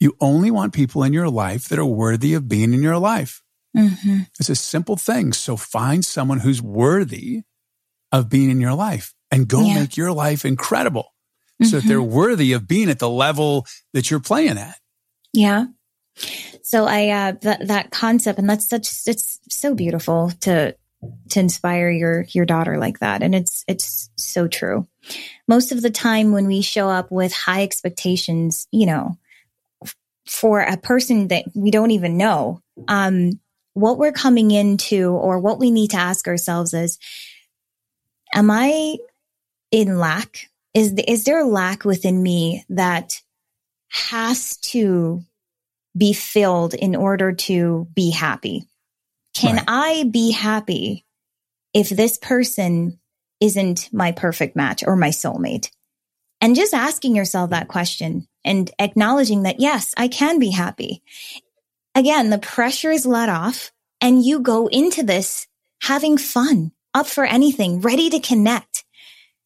you 0.01 0.17
only 0.19 0.51
want 0.51 0.73
people 0.73 1.03
in 1.03 1.13
your 1.13 1.29
life 1.29 1.69
that 1.69 1.79
are 1.79 1.85
worthy 1.85 2.33
of 2.33 2.49
being 2.49 2.73
in 2.73 2.83
your 2.83 2.97
life. 2.97 3.41
Mm-hmm. 3.77 4.23
It's 4.37 4.49
a 4.49 4.55
simple 4.55 4.97
thing. 4.97 5.31
So 5.31 5.55
find 5.55 6.03
someone 6.03 6.39
who's 6.39 6.61
worthy 6.61 7.43
of 8.11 8.27
being 8.27 8.49
in 8.49 8.59
your 8.59 8.73
life 8.73 9.13
and 9.31 9.47
go 9.47 9.61
yeah. 9.61 9.75
make 9.79 9.95
your 9.95 10.11
life 10.11 10.43
incredible 10.43 11.13
mm-hmm. 11.61 11.69
so 11.69 11.79
that 11.79 11.87
they're 11.87 11.99
mm-hmm. 11.99 12.13
worthy 12.13 12.51
of 12.51 12.67
being 12.67 12.89
at 12.89 12.99
the 12.99 13.09
level 13.09 13.65
that 13.93 14.11
you're 14.11 14.19
playing 14.19 14.57
at. 14.57 14.75
Yeah. 15.31 15.67
So 16.61 16.85
I, 16.85 17.07
uh, 17.07 17.31
that, 17.43 17.67
that 17.67 17.91
concept, 17.91 18.37
and 18.37 18.49
that's 18.49 18.67
such, 18.67 19.07
it's 19.07 19.39
so 19.49 19.73
beautiful 19.73 20.31
to, 20.41 20.75
to 21.29 21.39
inspire 21.39 21.89
your 21.89 22.25
your 22.29 22.45
daughter 22.45 22.77
like 22.77 22.99
that. 22.99 23.23
And 23.23 23.33
it's 23.33 23.63
it's 23.67 24.09
so 24.15 24.47
true. 24.47 24.87
Most 25.47 25.71
of 25.71 25.81
the 25.81 25.89
time 25.89 26.31
when 26.31 26.47
we 26.47 26.61
show 26.61 26.89
up 26.89 27.11
with 27.11 27.33
high 27.33 27.63
expectations 27.63 28.67
you 28.71 28.85
know 28.85 29.17
for 30.27 30.61
a 30.61 30.77
person 30.77 31.27
that 31.27 31.45
we 31.53 31.69
don't 31.69 31.91
even 31.91 32.15
know 32.15 32.61
um 32.87 33.31
what 33.73 33.97
we're 33.97 34.13
coming 34.13 34.51
into 34.51 35.09
or 35.09 35.39
what 35.39 35.59
we 35.59 35.69
need 35.69 35.89
to 35.89 35.97
ask 35.97 36.27
ourselves 36.27 36.73
is 36.73 36.97
am 38.33 38.49
i 38.49 38.95
in 39.73 39.97
lack? 39.97 40.49
Is 40.73 40.95
the, 40.95 41.11
is 41.11 41.25
there 41.25 41.41
a 41.41 41.47
lack 41.47 41.83
within 41.83 42.21
me 42.21 42.63
that 42.69 43.19
has 43.89 44.57
to 44.57 45.23
be 45.97 46.13
filled 46.13 46.73
in 46.73 46.95
order 46.95 47.33
to 47.33 47.87
be 47.93 48.11
happy 48.11 48.65
can 49.33 49.55
right. 49.55 49.65
I 49.67 50.03
be 50.09 50.31
happy 50.31 51.05
if 51.73 51.89
this 51.89 52.17
person 52.17 52.99
isn't 53.39 53.89
my 53.91 54.11
perfect 54.11 54.55
match 54.55 54.83
or 54.85 54.95
my 54.95 55.09
soulmate? 55.09 55.69
And 56.39 56.55
just 56.55 56.73
asking 56.73 57.15
yourself 57.15 57.49
that 57.49 57.67
question 57.67 58.27
and 58.43 58.69
acknowledging 58.79 59.43
that, 59.43 59.59
yes, 59.59 59.93
I 59.97 60.07
can 60.07 60.39
be 60.39 60.51
happy. 60.51 61.01
Again, 61.95 62.29
the 62.29 62.37
pressure 62.37 62.91
is 62.91 63.05
let 63.05 63.29
off 63.29 63.71
and 64.01 64.23
you 64.23 64.39
go 64.39 64.67
into 64.67 65.03
this 65.03 65.47
having 65.81 66.17
fun, 66.17 66.71
up 66.93 67.07
for 67.07 67.25
anything, 67.25 67.81
ready 67.81 68.09
to 68.09 68.19
connect. 68.19 68.83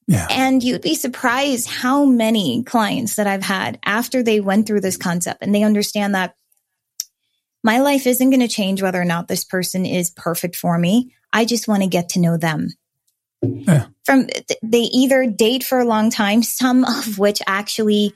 Yeah. 0.08 0.28
And 0.30 0.64
you'd 0.64 0.82
be 0.82 0.96
surprised 0.96 1.70
how 1.70 2.06
many 2.06 2.64
clients 2.64 3.16
that 3.16 3.28
I've 3.28 3.44
had 3.44 3.78
after 3.84 4.24
they 4.24 4.40
went 4.40 4.66
through 4.66 4.82
this 4.82 4.98
concept 4.98 5.44
and 5.44 5.54
they 5.54 5.64
understand 5.64 6.16
that 6.16 6.36
my 7.64 7.80
life 7.80 8.08
isn't 8.08 8.30
going 8.30 8.42
to 8.42 8.48
change 8.48 8.82
whether 8.82 9.02
or 9.02 9.06
not 9.06 9.28
this 9.28 9.44
person 9.44 9.86
is 9.86 10.10
perfect 10.12 10.56
for 10.56 10.78
me. 10.78 11.14
I 11.34 11.46
just 11.46 11.68
want 11.68 11.84
to 11.84 11.90
get 11.90 12.10
to 12.10 12.20
know 12.20 12.38
them. 12.38 12.70
Yeah. 13.42 13.88
From 14.06 14.28
they 14.64 14.80
either 14.80 15.28
date 15.28 15.64
for 15.64 15.80
a 15.80 15.86
long 15.86 16.10
time, 16.10 16.44
some 16.44 16.84
of 16.86 17.20
which 17.20 17.42
actually 17.46 18.14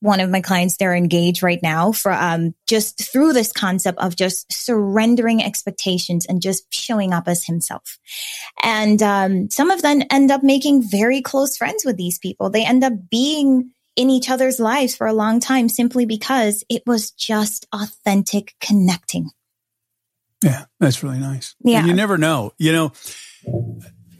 one 0.00 0.20
of 0.20 0.30
my 0.30 0.40
clients 0.40 0.76
they're 0.76 0.94
engaged 0.94 1.42
right 1.42 1.60
now 1.62 1.92
for 1.92 2.12
um 2.12 2.54
just 2.68 3.10
through 3.10 3.32
this 3.32 3.52
concept 3.52 3.98
of 3.98 4.14
just 4.16 4.52
surrendering 4.52 5.42
expectations 5.42 6.24
and 6.26 6.40
just 6.40 6.72
showing 6.72 7.12
up 7.12 7.26
as 7.26 7.44
himself 7.44 7.98
and 8.62 9.02
um 9.02 9.50
some 9.50 9.70
of 9.70 9.82
them 9.82 10.02
end 10.10 10.30
up 10.30 10.42
making 10.42 10.88
very 10.88 11.20
close 11.20 11.56
friends 11.56 11.84
with 11.84 11.96
these 11.96 12.18
people 12.18 12.48
they 12.48 12.64
end 12.64 12.84
up 12.84 12.92
being 13.10 13.70
in 13.98 14.10
each 14.10 14.30
other's 14.30 14.60
lives 14.60 14.94
for 14.94 15.08
a 15.08 15.12
long 15.12 15.40
time 15.40 15.68
simply 15.68 16.06
because 16.06 16.62
it 16.68 16.84
was 16.86 17.10
just 17.10 17.66
authentic 17.72 18.54
connecting. 18.60 19.30
Yeah, 20.42 20.66
that's 20.78 21.02
really 21.02 21.18
nice. 21.18 21.56
Yeah. 21.64 21.80
And 21.80 21.88
you 21.88 21.94
never 21.94 22.16
know, 22.16 22.52
you 22.58 22.70
know, 22.70 22.92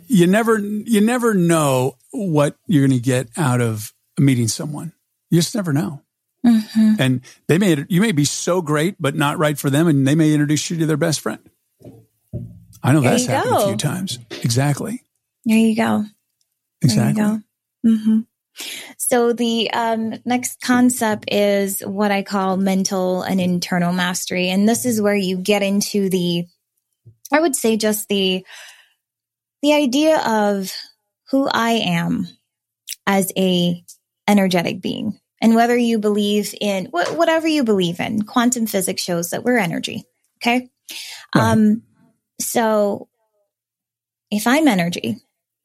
you 0.09 0.27
never, 0.27 0.59
you 0.59 1.01
never 1.01 1.33
know 1.33 1.97
what 2.11 2.57
you're 2.67 2.85
going 2.89 2.99
to 2.99 3.03
get 3.03 3.29
out 3.37 3.61
of 3.61 3.95
meeting 4.19 4.49
someone. 4.49 4.93
You 5.31 5.39
just 5.39 5.55
never 5.55 5.73
know. 5.73 6.03
Mm-hmm. 6.45 6.95
And 6.99 7.21
they 7.47 7.59
may, 7.59 7.85
you 7.89 8.01
may 8.01 8.11
be 8.11 8.25
so 8.25 8.61
great, 8.61 8.97
but 8.99 9.15
not 9.15 9.39
right 9.39 9.57
for 9.57 9.71
them. 9.71 9.87
And 9.87 10.09
they 10.09 10.17
may 10.17 10.33
introduce 10.33 10.71
you 10.71 10.79
to 10.79 10.87
their 10.87 10.97
best 10.97 11.21
friend. 11.21 11.39
I 12.83 12.93
know 12.93 13.01
there 13.01 13.13
that's 13.13 13.27
happened 13.27 13.55
go. 13.55 13.65
a 13.65 13.69
few 13.69 13.77
times. 13.77 14.19
Exactly. 14.43 15.05
There 15.45 15.57
you 15.57 15.77
go. 15.77 16.05
Exactly. 16.83 17.23
There 17.23 17.33
you 17.33 17.43
go. 17.85 17.89
Mm-hmm. 17.89 18.21
So 18.97 19.33
the 19.33 19.71
um, 19.71 20.15
next 20.25 20.61
concept 20.61 21.33
is 21.33 21.81
what 21.81 22.11
I 22.11 22.23
call 22.23 22.57
mental 22.57 23.23
and 23.23 23.41
internal 23.41 23.93
mastery. 23.93 24.49
And 24.49 24.69
this 24.69 24.85
is 24.85 25.01
where 25.01 25.15
you 25.15 25.37
get 25.37 25.63
into 25.63 26.09
the, 26.09 26.45
I 27.33 27.41
would 27.41 27.57
say 27.57 27.77
just 27.77 28.09
the, 28.09 28.45
the 29.63 29.73
idea 29.73 30.19
of 30.19 30.73
who 31.31 31.49
I 31.53 31.73
am 31.73 32.27
as 33.07 33.33
a 33.37 33.83
energetic 34.27 34.81
being. 34.81 35.19
And 35.41 35.55
whether 35.55 35.77
you 35.77 35.99
believe 35.99 36.55
in 36.61 36.87
wh- 36.87 37.17
whatever 37.17 37.47
you 37.47 37.63
believe 37.65 38.01
in, 38.01 38.23
quantum 38.23 38.67
physics 38.67 39.03
shows 39.03 39.31
that 39.31 39.45
we're 39.45 39.59
energy. 39.59 40.05
Okay. 40.43 40.69
Right. 41.35 41.53
Um, 41.53 41.83
so 42.41 43.09
if 44.31 44.47
I'm 44.47 44.69
energy, 44.69 45.19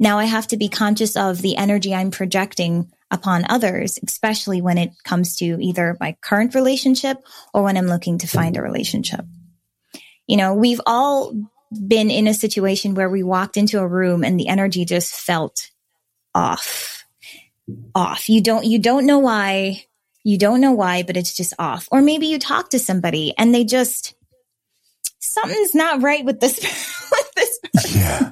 now 0.03 0.19
I 0.19 0.25
have 0.25 0.47
to 0.47 0.57
be 0.57 0.67
conscious 0.67 1.15
of 1.15 1.41
the 1.41 1.55
energy 1.55 1.95
I'm 1.95 2.11
projecting 2.11 2.91
upon 3.09 3.45
others, 3.47 3.97
especially 4.05 4.61
when 4.61 4.77
it 4.77 4.91
comes 5.05 5.37
to 5.37 5.45
either 5.61 5.95
my 5.99 6.17
current 6.21 6.53
relationship 6.55 7.17
or 7.53 7.63
when 7.63 7.77
I'm 7.77 7.87
looking 7.87 8.17
to 8.19 8.27
find 8.27 8.57
a 8.57 8.61
relationship. 8.61 9.25
You 10.27 10.35
know, 10.35 10.55
we've 10.55 10.81
all 10.85 11.33
been 11.71 12.11
in 12.11 12.27
a 12.27 12.33
situation 12.33 12.95
where 12.95 13.09
we 13.09 13.23
walked 13.23 13.55
into 13.55 13.79
a 13.79 13.87
room 13.87 14.23
and 14.25 14.37
the 14.37 14.49
energy 14.49 14.83
just 14.83 15.13
felt 15.13 15.71
off. 16.35 17.05
Off. 17.95 18.27
You 18.27 18.41
don't 18.41 18.65
you 18.65 18.79
don't 18.79 19.05
know 19.05 19.19
why. 19.19 19.85
You 20.25 20.37
don't 20.37 20.59
know 20.59 20.73
why, 20.73 21.03
but 21.03 21.15
it's 21.15 21.35
just 21.35 21.53
off. 21.57 21.87
Or 21.91 22.01
maybe 22.01 22.27
you 22.27 22.39
talk 22.39 22.71
to 22.71 22.79
somebody 22.79 23.33
and 23.37 23.55
they 23.55 23.63
just 23.63 24.15
something's 25.19 25.73
not 25.73 26.01
right 26.01 26.25
with 26.25 26.41
this 26.41 26.59
with 27.11 27.33
this 27.35 27.95
yeah. 27.95 28.31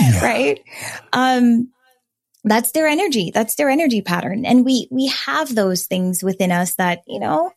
Yeah. 0.00 0.20
right? 0.22 0.60
Um 1.12 1.72
that's 2.44 2.72
their 2.72 2.86
energy. 2.86 3.30
That's 3.32 3.56
their 3.56 3.68
energy 3.68 4.00
pattern. 4.00 4.46
And 4.46 4.64
we 4.64 4.88
we 4.90 5.08
have 5.08 5.54
those 5.54 5.86
things 5.86 6.22
within 6.22 6.52
us 6.52 6.74
that 6.76 7.02
you 7.06 7.20
know 7.20 7.52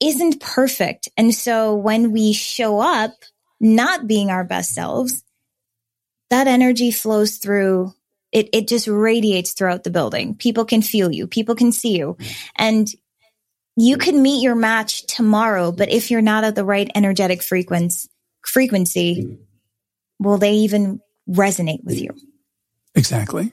isn't 0.00 0.40
perfect. 0.40 1.08
And 1.16 1.34
so 1.34 1.76
when 1.76 2.12
we 2.12 2.32
show 2.32 2.80
up 2.80 3.12
not 3.60 4.08
being 4.08 4.30
our 4.30 4.42
best 4.42 4.74
selves 4.74 5.22
that 6.32 6.46
energy 6.46 6.90
flows 6.90 7.36
through. 7.36 7.92
It 8.32 8.48
it 8.54 8.66
just 8.66 8.88
radiates 8.88 9.52
throughout 9.52 9.84
the 9.84 9.90
building. 9.90 10.34
People 10.34 10.64
can 10.64 10.80
feel 10.80 11.12
you. 11.12 11.26
People 11.26 11.54
can 11.54 11.72
see 11.72 11.98
you. 11.98 12.16
And 12.56 12.88
you 13.76 13.98
can 13.98 14.22
meet 14.22 14.42
your 14.42 14.54
match 14.54 15.06
tomorrow, 15.06 15.72
but 15.72 15.90
if 15.90 16.10
you're 16.10 16.22
not 16.22 16.44
at 16.44 16.54
the 16.54 16.64
right 16.64 16.90
energetic 16.94 17.42
frequency, 17.42 18.08
frequency, 18.46 19.38
will 20.18 20.38
they 20.38 20.54
even 20.54 21.00
resonate 21.28 21.84
with 21.84 22.00
you? 22.00 22.10
Exactly. 22.94 23.52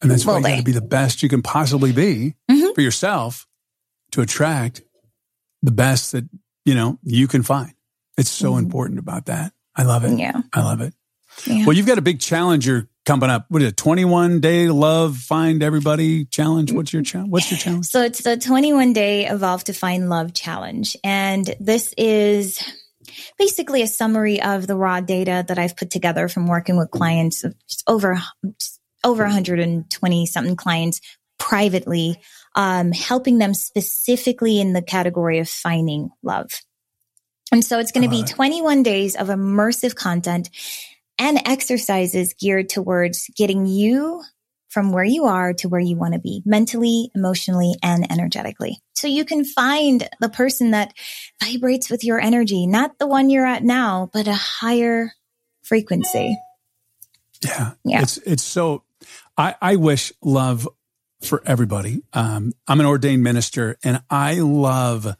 And 0.00 0.10
that's 0.10 0.24
why 0.24 0.38
you 0.38 0.42
got 0.42 0.56
to 0.58 0.62
be 0.62 0.72
the 0.72 0.80
best 0.80 1.22
you 1.22 1.28
can 1.28 1.42
possibly 1.42 1.92
be 1.92 2.34
mm-hmm. 2.50 2.72
for 2.74 2.80
yourself 2.80 3.46
to 4.12 4.20
attract 4.20 4.82
the 5.62 5.72
best 5.72 6.12
that, 6.12 6.24
you 6.64 6.74
know, 6.74 6.98
you 7.02 7.26
can 7.26 7.42
find. 7.42 7.72
It's 8.16 8.30
so 8.30 8.50
mm-hmm. 8.50 8.66
important 8.66 8.98
about 9.00 9.26
that. 9.26 9.52
I 9.74 9.82
love 9.82 10.04
it. 10.04 10.18
Yeah. 10.18 10.40
I 10.52 10.62
love 10.62 10.80
it. 10.80 10.94
Yeah. 11.46 11.66
Well, 11.66 11.76
you've 11.76 11.86
got 11.86 11.98
a 11.98 12.02
big 12.02 12.20
challenge 12.20 12.66
you're 12.66 12.88
coming 13.04 13.30
up. 13.30 13.46
What 13.48 13.62
is 13.62 13.68
it? 13.68 13.76
21 13.76 14.40
day 14.40 14.68
love 14.68 15.16
find 15.16 15.62
everybody 15.62 16.24
challenge. 16.24 16.72
What's 16.72 16.92
your 16.92 17.02
challenge? 17.02 17.30
What's 17.30 17.50
your 17.50 17.58
challenge? 17.58 17.86
So 17.86 18.02
it's 18.02 18.22
the 18.22 18.36
21 18.36 18.92
day 18.92 19.26
evolve 19.26 19.64
to 19.64 19.72
find 19.72 20.08
love 20.08 20.34
challenge. 20.34 20.96
And 21.04 21.54
this 21.60 21.94
is 21.96 22.60
basically 23.38 23.82
a 23.82 23.86
summary 23.86 24.40
of 24.40 24.66
the 24.66 24.76
raw 24.76 25.00
data 25.00 25.44
that 25.48 25.58
I've 25.58 25.76
put 25.76 25.90
together 25.90 26.28
from 26.28 26.46
working 26.46 26.76
with 26.76 26.90
clients 26.90 27.44
over, 27.86 28.20
over 29.04 29.22
120 29.22 30.26
something 30.26 30.56
clients 30.56 31.00
privately, 31.38 32.20
um, 32.54 32.92
helping 32.92 33.38
them 33.38 33.54
specifically 33.54 34.60
in 34.60 34.72
the 34.72 34.82
category 34.82 35.38
of 35.38 35.48
finding 35.48 36.10
love. 36.22 36.50
And 37.50 37.64
so 37.64 37.78
it's 37.78 37.92
going 37.92 38.04
to 38.04 38.10
be 38.10 38.24
21 38.24 38.82
days 38.82 39.16
of 39.16 39.28
immersive 39.28 39.94
content 39.94 40.50
and 41.18 41.40
exercises 41.46 42.34
geared 42.34 42.68
towards 42.68 43.28
getting 43.36 43.66
you 43.66 44.22
from 44.68 44.92
where 44.92 45.04
you 45.04 45.24
are 45.24 45.54
to 45.54 45.68
where 45.68 45.80
you 45.80 45.96
want 45.96 46.12
to 46.12 46.20
be 46.20 46.42
mentally, 46.44 47.10
emotionally, 47.14 47.74
and 47.82 48.10
energetically. 48.12 48.78
So 48.94 49.06
you 49.06 49.24
can 49.24 49.44
find 49.44 50.06
the 50.20 50.28
person 50.28 50.72
that 50.72 50.92
vibrates 51.42 51.88
with 51.90 52.04
your 52.04 52.20
energy, 52.20 52.66
not 52.66 52.98
the 52.98 53.06
one 53.06 53.30
you're 53.30 53.46
at 53.46 53.64
now, 53.64 54.10
but 54.12 54.28
a 54.28 54.34
higher 54.34 55.12
frequency. 55.62 56.36
Yeah. 57.42 57.72
Yeah. 57.84 58.02
It's, 58.02 58.18
it's 58.18 58.42
so, 58.42 58.82
I, 59.38 59.54
I 59.62 59.76
wish 59.76 60.12
love 60.22 60.68
for 61.22 61.42
everybody. 61.46 62.02
Um, 62.12 62.52
I'm 62.66 62.80
an 62.80 62.86
ordained 62.86 63.22
minister 63.22 63.78
and 63.82 64.02
I 64.10 64.34
love 64.34 65.16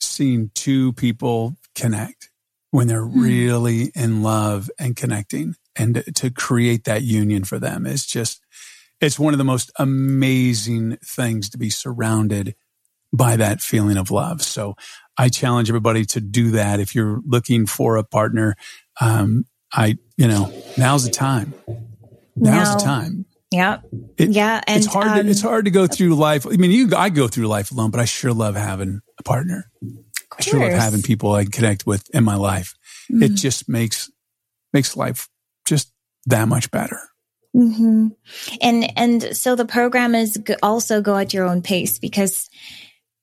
seeing 0.00 0.50
two 0.54 0.92
people 0.92 1.56
connect 1.74 2.30
when 2.72 2.88
they're 2.88 3.00
mm. 3.00 3.22
really 3.22 3.90
in 3.94 4.22
love 4.22 4.70
and 4.78 4.94
connecting 4.94 5.54
and 5.74 6.04
to 6.16 6.30
create 6.30 6.84
that 6.84 7.02
union 7.02 7.44
for 7.44 7.58
them 7.58 7.86
is 7.86 8.04
just, 8.04 8.42
it's 9.00 9.18
one 9.18 9.34
of 9.34 9.38
the 9.38 9.44
most 9.44 9.70
amazing 9.78 10.98
things 11.04 11.50
to 11.50 11.58
be 11.58 11.70
surrounded 11.70 12.54
by 13.12 13.36
that 13.36 13.60
feeling 13.60 13.96
of 13.96 14.10
love. 14.10 14.42
So 14.42 14.74
I 15.16 15.28
challenge 15.28 15.68
everybody 15.68 16.04
to 16.06 16.20
do 16.20 16.52
that. 16.52 16.80
If 16.80 16.94
you're 16.94 17.20
looking 17.24 17.66
for 17.66 17.96
a 17.96 18.04
partner, 18.04 18.56
um, 19.00 19.46
I, 19.72 19.96
you 20.16 20.28
know, 20.28 20.52
now's 20.76 21.04
the 21.04 21.10
time. 21.10 21.54
Now's 22.36 22.68
now, 22.68 22.76
the 22.76 22.84
time. 22.84 23.26
Yeah. 23.50 23.78
It, 24.18 24.30
yeah. 24.30 24.60
And 24.66 24.78
it's 24.78 24.92
hard, 24.92 25.06
um, 25.06 25.24
to, 25.24 25.30
it's 25.30 25.40
hard 25.40 25.64
to 25.66 25.70
go 25.70 25.86
through 25.86 26.14
life. 26.14 26.46
I 26.46 26.56
mean, 26.56 26.70
you, 26.70 26.90
I 26.96 27.10
go 27.10 27.28
through 27.28 27.46
life 27.46 27.70
alone, 27.70 27.90
but 27.90 28.00
I 28.00 28.04
sure 28.04 28.32
love 28.32 28.56
having 28.56 29.00
a 29.18 29.22
partner. 29.22 29.70
I 30.38 30.42
sure 30.42 30.60
love 30.60 30.72
having 30.72 31.02
people 31.02 31.32
I 31.32 31.44
connect 31.44 31.86
with 31.86 32.08
in 32.14 32.24
my 32.24 32.36
life. 32.36 32.74
Mm-hmm. 33.10 33.22
It 33.22 33.34
just 33.34 33.68
makes 33.68 34.10
makes 34.72 34.96
life 34.96 35.28
just 35.64 35.92
that 36.26 36.48
much 36.48 36.70
better. 36.70 37.00
Mm-hmm. 37.56 38.08
And 38.60 38.98
and 38.98 39.36
so 39.36 39.56
the 39.56 39.64
program 39.64 40.14
is 40.14 40.38
also 40.62 41.00
go 41.00 41.16
at 41.16 41.32
your 41.32 41.46
own 41.46 41.62
pace 41.62 41.98
because, 41.98 42.50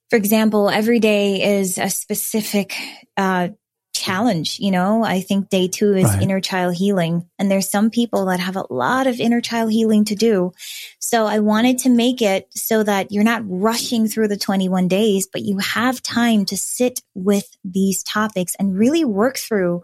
for 0.10 0.16
example, 0.16 0.70
every 0.70 1.00
day 1.00 1.60
is 1.60 1.78
a 1.78 1.90
specific 1.90 2.74
uh, 3.16 3.50
challenge. 3.94 4.60
You 4.60 4.72
know, 4.72 5.04
I 5.04 5.22
think 5.22 5.50
day 5.50 5.68
two 5.68 5.94
is 5.94 6.06
right. 6.06 6.22
inner 6.22 6.42
child 6.42 6.76
healing. 6.76 7.30
And 7.40 7.50
there's 7.50 7.70
some 7.70 7.90
people 7.90 8.26
that 8.26 8.40
have 8.40 8.56
a 8.56 8.66
lot 8.72 9.08
of 9.08 9.20
inner 9.20 9.40
child 9.40 9.72
healing 9.72 10.06
to 10.06 10.16
do. 10.16 10.52
So 11.00 11.26
I 11.26 11.40
wanted 11.40 11.78
to 11.80 11.90
make 11.90 12.22
it 12.22 12.48
so 12.56 12.84
that 12.84 13.12
you're 13.12 13.24
not 13.24 13.44
rushing 13.46 14.08
through 14.08 14.30
the 14.30 14.38
21 14.38 14.88
days, 14.88 15.28
but 15.32 15.44
you 15.44 15.60
have 15.60 16.02
time 16.02 16.46
to 16.46 16.58
sit 16.58 17.02
with 17.14 17.46
these 17.64 18.04
topics 18.04 18.56
and 18.60 18.78
really 18.78 19.06
work 19.06 19.38
through, 19.38 19.84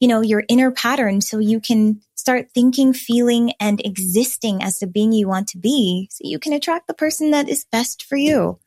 you 0.00 0.08
know, 0.08 0.22
your 0.22 0.42
inner 0.48 0.70
pattern 0.70 1.20
so 1.20 1.38
you 1.38 1.60
can 1.60 2.00
start 2.20 2.50
thinking, 2.54 2.92
feeling 2.92 3.52
and 3.58 3.80
existing 3.84 4.62
as 4.62 4.78
the 4.78 4.86
being 4.86 5.12
you 5.12 5.26
want 5.26 5.48
to 5.48 5.58
be 5.58 6.08
so 6.12 6.20
you 6.22 6.38
can 6.38 6.52
attract 6.52 6.86
the 6.86 6.94
person 6.94 7.30
that 7.30 7.48
is 7.48 7.64
best 7.64 8.04
for 8.04 8.16
you. 8.16 8.58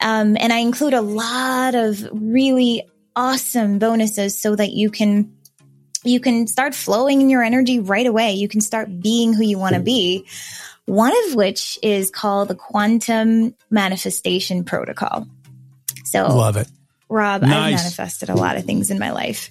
Um, 0.00 0.36
and 0.38 0.52
I 0.52 0.58
include 0.58 0.94
a 0.94 1.00
lot 1.00 1.74
of 1.74 2.08
really 2.12 2.88
awesome 3.16 3.78
bonuses 3.78 4.40
so 4.40 4.54
that 4.54 4.70
you 4.70 4.90
can 4.90 5.34
you 6.04 6.20
can 6.20 6.46
start 6.46 6.74
flowing 6.74 7.20
in 7.20 7.28
your 7.28 7.42
energy 7.42 7.80
right 7.80 8.06
away. 8.06 8.32
You 8.32 8.48
can 8.48 8.60
start 8.60 9.00
being 9.00 9.34
who 9.34 9.42
you 9.42 9.58
want 9.58 9.74
to 9.74 9.80
be. 9.80 10.26
One 10.86 11.12
of 11.26 11.34
which 11.34 11.78
is 11.82 12.10
called 12.10 12.48
the 12.48 12.54
quantum 12.54 13.54
manifestation 13.68 14.64
protocol. 14.64 15.26
So 16.04 16.28
love 16.28 16.56
it. 16.56 16.68
Rob, 17.10 17.42
nice. 17.42 17.52
I've 17.52 17.70
manifested 17.70 18.30
a 18.30 18.36
lot 18.36 18.56
of 18.56 18.64
things 18.64 18.90
in 18.90 18.98
my 18.98 19.10
life. 19.10 19.50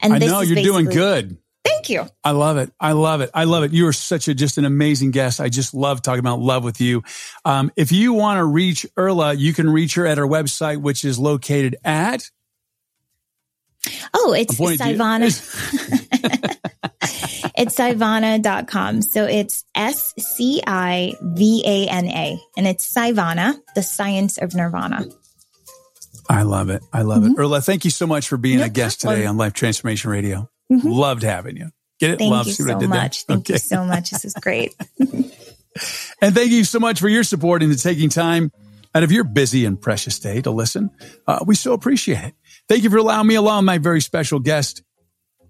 And 0.00 0.14
I 0.14 0.18
know 0.18 0.40
you're 0.40 0.62
doing 0.62 0.86
good. 0.86 1.36
Thank 1.64 1.90
you. 1.90 2.06
I 2.24 2.32
love 2.32 2.56
it. 2.56 2.72
I 2.80 2.92
love 2.92 3.20
it. 3.20 3.30
I 3.34 3.44
love 3.44 3.64
it. 3.64 3.72
You 3.72 3.86
are 3.86 3.92
such 3.92 4.28
a 4.28 4.34
just 4.34 4.58
an 4.58 4.64
amazing 4.64 5.12
guest. 5.12 5.40
I 5.40 5.48
just 5.48 5.74
love 5.74 6.02
talking 6.02 6.20
about 6.20 6.40
love 6.40 6.64
with 6.64 6.80
you. 6.80 7.02
Um, 7.44 7.70
if 7.76 7.92
you 7.92 8.12
want 8.12 8.38
to 8.38 8.44
reach 8.44 8.86
Earla, 8.96 9.38
you 9.38 9.52
can 9.52 9.70
reach 9.70 9.94
her 9.94 10.06
at 10.06 10.18
her 10.18 10.26
website, 10.26 10.80
which 10.80 11.04
is 11.04 11.18
located 11.18 11.76
at 11.84 12.30
Oh, 14.14 14.32
it's 14.32 14.54
Scivana. 14.54 15.26
it's 17.56 17.74
Scivana.com. 17.74 19.02
So 19.02 19.24
it's 19.24 19.64
S 19.74 20.14
C 20.18 20.62
I 20.66 21.14
V 21.20 21.62
A 21.66 21.88
N 21.88 22.06
A. 22.06 22.38
And 22.56 22.66
it's 22.66 22.92
Scivana, 22.92 23.58
the 23.74 23.82
science 23.82 24.38
of 24.38 24.54
nirvana. 24.54 25.06
I 26.28 26.42
love 26.42 26.70
it. 26.70 26.82
I 26.92 27.02
love 27.02 27.22
mm-hmm. 27.22 27.32
it. 27.32 27.38
Earla, 27.38 27.64
thank 27.64 27.84
you 27.84 27.90
so 27.90 28.06
much 28.06 28.28
for 28.28 28.36
being 28.36 28.60
a 28.60 28.68
guest 28.68 29.00
today 29.00 29.26
on 29.26 29.36
Life 29.36 29.54
Transformation 29.54 30.10
Radio. 30.10 30.48
Mm-hmm. 30.72 30.88
Loved 30.88 31.22
having 31.22 31.56
you. 31.56 31.70
Get 32.00 32.12
it? 32.12 32.18
Thank 32.18 32.30
Love. 32.30 32.46
you 32.46 32.52
so 32.52 32.64
much. 32.88 33.26
There? 33.26 33.36
Thank 33.36 33.46
okay. 33.46 33.54
you 33.54 33.58
so 33.58 33.84
much. 33.84 34.10
This 34.10 34.24
is 34.24 34.34
great. 34.34 34.74
and 34.98 36.34
thank 36.34 36.50
you 36.50 36.64
so 36.64 36.78
much 36.78 36.98
for 36.98 37.08
your 37.08 37.24
support 37.24 37.62
and 37.62 37.78
taking 37.78 38.08
time 38.08 38.50
out 38.94 39.02
of 39.02 39.12
your 39.12 39.24
busy 39.24 39.64
and 39.64 39.80
precious 39.80 40.18
day 40.18 40.40
to 40.40 40.50
listen. 40.50 40.90
Uh, 41.26 41.44
we 41.46 41.54
so 41.54 41.72
appreciate 41.72 42.24
it. 42.24 42.34
Thank 42.68 42.84
you 42.84 42.90
for 42.90 42.96
allowing 42.98 43.26
me, 43.26 43.34
along 43.34 43.64
my 43.64 43.78
very 43.78 44.00
special 44.00 44.38
guest, 44.38 44.82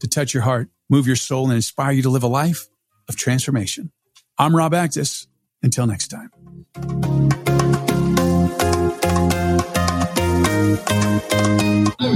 to 0.01 0.09
touch 0.09 0.35
your 0.35 0.43
heart, 0.43 0.69
move 0.91 1.07
your 1.07 1.17
soul, 1.17 1.47
and 1.47 1.55
inspire 1.55 1.93
you 1.93 2.03
to 2.03 2.11
live 2.11 2.23
a 2.23 2.29
life 2.29 2.67
of 3.09 3.17
transformation. 3.17 3.93
I'm 4.39 4.55
Rob 4.55 4.73
Actis. 4.73 5.27
Until 5.63 5.87
next 5.87 6.09
time. 6.09 6.31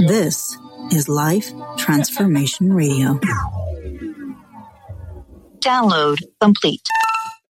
This 0.07 0.57
is 0.91 1.09
Life 1.09 1.51
Transformation 1.77 2.73
Radio. 2.73 3.19
Download 5.59 6.17
complete. 6.39 6.87